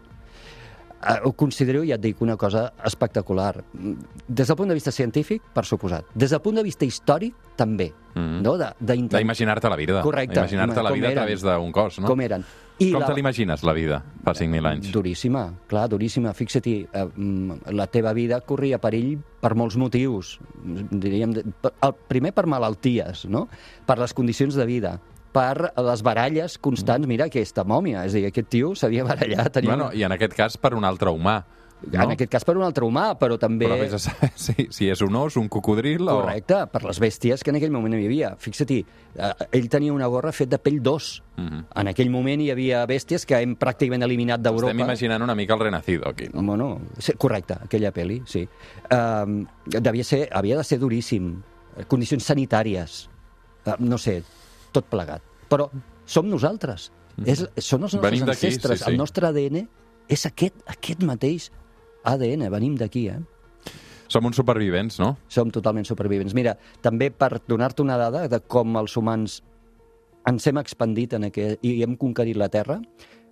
Uh, 1.02 1.28
ho 1.28 1.34
considero, 1.34 1.84
ja 1.86 1.96
et 1.96 2.02
dic, 2.02 2.22
una 2.22 2.36
cosa 2.38 2.74
espectacular. 2.84 3.64
Mm, 3.74 3.94
Des 4.28 4.48
del 4.48 4.56
punt 4.58 4.70
de 4.70 4.74
vista 4.74 4.92
científic, 4.92 5.42
per 5.54 5.64
suposat. 5.66 6.06
Des 6.16 6.32
del 6.32 6.42
punt 6.42 6.56
de 6.58 6.64
vista 6.64 6.86
històric, 6.86 7.36
també. 7.56 7.92
Mhm. 8.16 8.42
No? 8.42 8.58
De, 8.58 8.66
d'intent- 8.80 9.18
D'imaginar-te 9.20 9.70
la 9.70 9.76
vida. 9.76 10.02
Correcte. 10.02 10.40
Imaginar-te 10.40 10.82
la 10.82 10.92
vida 10.92 11.08
a 11.08 11.12
eren. 11.12 11.24
través 11.24 11.42
d'un 11.44 11.72
cos, 11.72 12.00
no? 12.00 12.08
Com 12.08 12.22
eren. 12.22 12.44
Com 12.80 13.00
la- 13.00 13.06
te 13.06 13.14
l'imagines, 13.14 13.64
la 13.64 13.72
vida, 13.74 14.04
fa 14.24 14.34
5.000 14.34 14.66
anys? 14.66 14.92
Duríssima, 14.92 15.54
clar, 15.68 15.88
duríssima. 15.90 16.34
Fixa't, 16.34 16.68
eh, 16.68 16.88
mm, 17.16 17.70
la 17.72 17.88
teva 17.88 18.12
vida 18.14 18.42
corria 18.42 18.80
perill 18.82 19.20
per 19.40 19.54
molts 19.56 19.78
motius. 19.78 20.40
Diríem, 20.92 21.34
el 21.36 21.94
primer 22.08 22.34
per 22.34 22.48
malalties, 22.48 23.26
no? 23.30 23.48
per 23.86 23.98
les 24.00 24.14
condicions 24.14 24.56
de 24.56 24.66
vida, 24.66 25.00
per 25.36 25.74
les 25.84 26.06
baralles 26.06 26.58
constants. 26.64 27.08
Mira 27.10 27.28
aquesta 27.30 27.66
mòmia, 27.68 28.06
és 28.08 28.16
a 28.16 28.22
dir, 28.22 28.32
aquest 28.32 28.50
tio 28.56 28.74
s'havia 28.78 29.06
barallat. 29.08 29.52
Tenia 29.60 29.76
Bueno. 29.76 29.92
I 29.94 30.08
en 30.08 30.16
aquest 30.16 30.34
cas 30.38 30.58
per 30.58 30.74
un 30.78 30.88
altre 30.88 31.12
humà. 31.12 31.44
No? 31.86 32.02
En 32.02 32.14
aquest 32.16 32.32
cas 32.32 32.46
per 32.48 32.56
un 32.58 32.64
altre 32.66 32.86
humà, 32.88 33.04
però 33.20 33.36
també... 33.38 33.68
Però 33.68 33.78
vés 33.78 33.94
a 33.94 34.00
saber 34.02 34.32
si, 34.46 34.68
si 34.74 34.88
és 34.90 35.02
un 35.06 35.16
os, 35.20 35.36
un 35.38 35.50
cocodril 35.52 36.08
o... 36.08 36.22
Correcte, 36.22 36.62
per 36.72 36.82
les 36.86 37.00
bèsties 37.04 37.44
que 37.44 37.52
en 37.52 37.60
aquell 37.60 37.74
moment 37.74 37.94
hi 37.98 38.08
havia. 38.08 38.32
Fixa't, 38.42 38.72
eh, 38.80 39.32
ell 39.60 39.68
tenia 39.70 39.94
una 39.94 40.08
gorra 40.12 40.32
fet 40.36 40.50
de 40.50 40.60
pell 40.62 40.80
d'os. 40.86 41.10
Mhm. 41.38 41.66
En 41.84 41.92
aquell 41.92 42.10
moment 42.14 42.42
hi 42.42 42.50
havia 42.54 42.86
bèsties 42.90 43.28
que 43.28 43.42
hem 43.44 43.58
pràcticament 43.60 44.08
eliminat 44.08 44.42
d'Europa. 44.42 44.72
Estem 44.72 44.86
imaginant 44.88 45.28
una 45.28 45.36
mica 45.38 45.54
el 45.58 45.66
Renacido, 45.68 46.08
aquí. 46.10 46.30
No? 46.34 46.46
Bueno, 46.48 46.70
sí, 46.98 47.14
correcte, 47.22 47.60
aquella 47.68 47.92
pel·li, 47.94 48.22
sí. 48.26 48.48
Um, 48.90 49.44
devia 49.68 50.08
ser, 50.08 50.26
havia 50.32 50.58
de 50.58 50.66
ser 50.66 50.80
duríssim. 50.82 51.36
Condicions 51.92 52.24
sanitàries, 52.24 53.04
uh, 53.68 53.76
no 53.84 54.00
sé, 54.00 54.22
tot 54.76 54.88
plegat. 54.92 55.24
Però 55.52 55.70
som 56.06 56.28
nosaltres. 56.30 56.92
És, 57.24 57.46
són 57.64 57.86
els 57.88 57.96
nostres 57.96 58.22
Mm. 58.22 58.30
Ancestres. 58.30 58.80
sí, 58.80 58.86
sí. 58.86 58.92
El 58.92 58.98
nostre 59.00 59.28
ADN 59.28 59.62
és 60.12 60.26
aquest, 60.28 60.56
aquest 60.68 61.04
mateix 61.08 61.50
ADN. 62.04 62.50
Venim 62.52 62.76
d'aquí, 62.78 63.08
eh? 63.10 63.20
Som 64.08 64.26
uns 64.28 64.38
supervivents, 64.38 65.00
no? 65.00 65.16
Som 65.28 65.50
totalment 65.50 65.88
supervivents. 65.88 66.36
Mira, 66.38 66.58
també 66.82 67.10
per 67.10 67.42
donar-te 67.48 67.82
una 67.82 67.98
dada 67.98 68.28
de 68.30 68.40
com 68.42 68.76
els 68.78 68.96
humans 68.98 69.42
ens 70.28 70.48
hem 70.48 70.58
expandit 70.58 71.14
en 71.14 71.24
aquest, 71.30 71.64
i 71.66 71.82
hem 71.84 71.96
conquerit 71.98 72.38
la 72.38 72.50
Terra, 72.50 72.80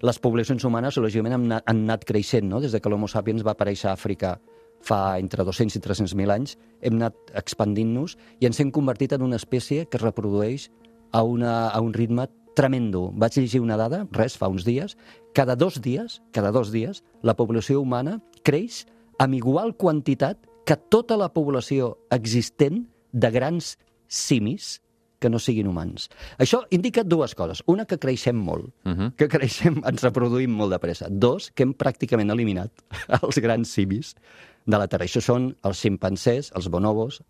les 0.02 0.20
poblacions 0.20 0.64
humanes, 0.64 0.98
lògicament, 0.98 1.34
han 1.34 1.52
han 1.52 1.62
anat 1.86 2.04
creixent, 2.06 2.48
no? 2.50 2.60
Des 2.60 2.72
de 2.72 2.80
que 2.82 2.90
l'Homo 2.90 3.08
sapiens 3.08 3.44
va 3.46 3.54
aparèixer 3.54 3.90
a 3.90 3.94
Àfrica 3.94 4.40
fa 4.84 5.18
entre 5.18 5.46
200 5.48 5.78
i 5.78 5.80
300.000 5.80 6.34
anys, 6.34 6.58
hem 6.82 6.98
anat 7.00 7.16
expandint-nos 7.40 8.18
i 8.42 8.46
ens 8.50 8.60
hem 8.60 8.72
convertit 8.72 9.14
en 9.14 9.22
una 9.22 9.38
espècie 9.40 9.86
que 9.88 9.98
es 9.98 10.04
reprodueix 10.04 10.70
a, 11.14 11.24
una, 11.24 11.70
a 11.70 11.80
un 11.82 11.94
ritme 11.94 12.28
tremendo. 12.58 13.12
Vaig 13.16 13.38
llegir 13.38 13.62
una 13.64 13.78
dada, 13.80 14.04
res, 14.12 14.36
fa 14.38 14.50
uns 14.52 14.66
dies, 14.68 14.98
cada 15.34 15.56
dos 15.56 15.80
dies, 15.82 16.20
cada 16.34 16.52
dos 16.52 16.74
dies, 16.74 17.04
la 17.22 17.38
població 17.40 17.80
humana 17.82 18.20
creix 18.44 18.84
amb 19.22 19.38
igual 19.38 19.78
quantitat 19.78 20.42
que 20.66 20.78
tota 20.78 21.18
la 21.18 21.32
població 21.34 21.96
existent 22.14 22.86
de 23.12 23.30
grans 23.32 23.78
simis 24.08 24.80
que 25.24 25.30
no 25.32 25.40
siguin 25.40 25.70
humans. 25.72 26.10
Això 26.38 26.66
indica 26.76 27.06
dues 27.08 27.32
coses. 27.40 27.62
Una, 27.72 27.86
que 27.88 27.98
creixem 27.98 28.36
molt, 28.36 28.74
Uh 28.84 28.92
-huh. 28.92 29.16
que 29.16 29.30
creixem, 29.30 29.82
ens 29.86 30.04
reproduïm 30.04 30.52
molt 30.52 30.72
de 30.72 30.80
pressa. 30.80 31.08
Dos, 31.10 31.52
que 31.52 31.64
hem 31.64 31.74
pràcticament 31.74 32.32
eliminat 32.32 32.72
els 33.24 33.38
grans 33.40 33.70
simis 33.70 34.16
de 34.66 34.78
la 34.78 34.88
Terra. 34.88 35.06
Això 35.06 35.22
són 35.22 35.56
els 35.64 35.80
ximpancers, 35.80 36.52
els 36.56 36.68
bonobos, 36.70 37.22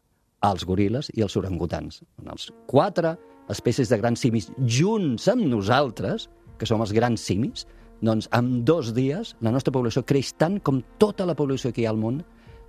els 0.42 0.66
goril·les 0.66 1.12
i 1.14 1.22
els 1.22 1.38
orangutans. 1.38 2.04
Els 2.26 2.52
quatre 2.68 3.18
espècies 3.52 3.90
de 3.92 4.00
grans 4.00 4.22
simis 4.24 4.50
junts 4.60 5.28
amb 5.32 5.46
nosaltres, 5.50 6.30
que 6.58 6.68
som 6.70 6.84
els 6.84 6.94
grans 6.96 7.22
simis, 7.22 7.66
doncs 8.04 8.28
en 8.36 8.64
dos 8.68 8.92
dies 8.96 9.34
la 9.42 9.52
nostra 9.52 9.74
població 9.74 10.04
creix 10.04 10.34
tant 10.36 10.60
com 10.60 10.82
tota 11.00 11.26
la 11.28 11.36
població 11.40 11.72
que 11.72 11.84
hi 11.84 11.88
ha 11.88 11.94
al 11.94 12.00
món 12.02 12.22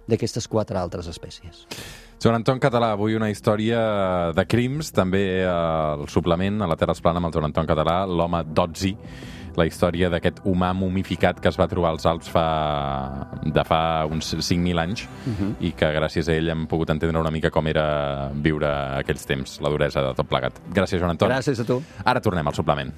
d'aquestes 0.09 0.47
quatre 0.49 0.79
altres 0.79 1.09
espècies. 1.11 1.65
Joan 2.23 2.39
Anton 2.39 2.61
Català, 2.61 2.93
avui 2.95 3.17
una 3.17 3.31
història 3.33 4.33
de 4.37 4.45
crims, 4.49 4.93
també 4.95 5.45
al 5.49 6.07
suplement, 6.13 6.63
a 6.63 6.69
la 6.71 6.77
Terra 6.81 6.95
es 6.97 7.03
plana 7.05 7.21
amb 7.21 7.29
el 7.29 7.35
Joan 7.35 7.49
Anton 7.51 7.69
Català, 7.69 7.97
l'home 8.09 8.45
Dotzi, 8.55 8.95
la 9.61 9.67
història 9.69 10.11
d'aquest 10.13 10.43
humà 10.45 10.73
mumificat 10.77 11.41
que 11.41 11.49
es 11.49 11.59
va 11.61 11.69
trobar 11.71 11.95
als 11.95 12.07
Alps 12.07 12.31
fa, 12.33 12.47
de 13.45 13.65
fa 13.65 13.81
uns 14.11 14.35
5.000 14.35 14.81
anys 14.83 15.07
i 15.61 15.73
que 15.77 15.93
gràcies 15.95 16.29
a 16.29 16.37
ell 16.37 16.51
hem 16.55 16.67
pogut 16.71 16.91
entendre 16.91 17.21
una 17.21 17.31
mica 17.35 17.51
com 17.51 17.67
era 17.71 18.31
viure 18.35 18.71
aquells 19.01 19.27
temps, 19.27 19.61
la 19.61 19.71
duresa 19.71 20.03
de 20.03 20.15
tot 20.15 20.29
plegat. 20.29 20.61
Gràcies, 20.75 21.01
Joan 21.01 21.15
Anton. 21.15 21.31
Gràcies 21.31 21.61
a 21.61 21.65
tu. 21.69 21.83
Ara 22.05 22.21
tornem 22.21 22.47
al 22.47 22.55
suplement. 22.55 22.93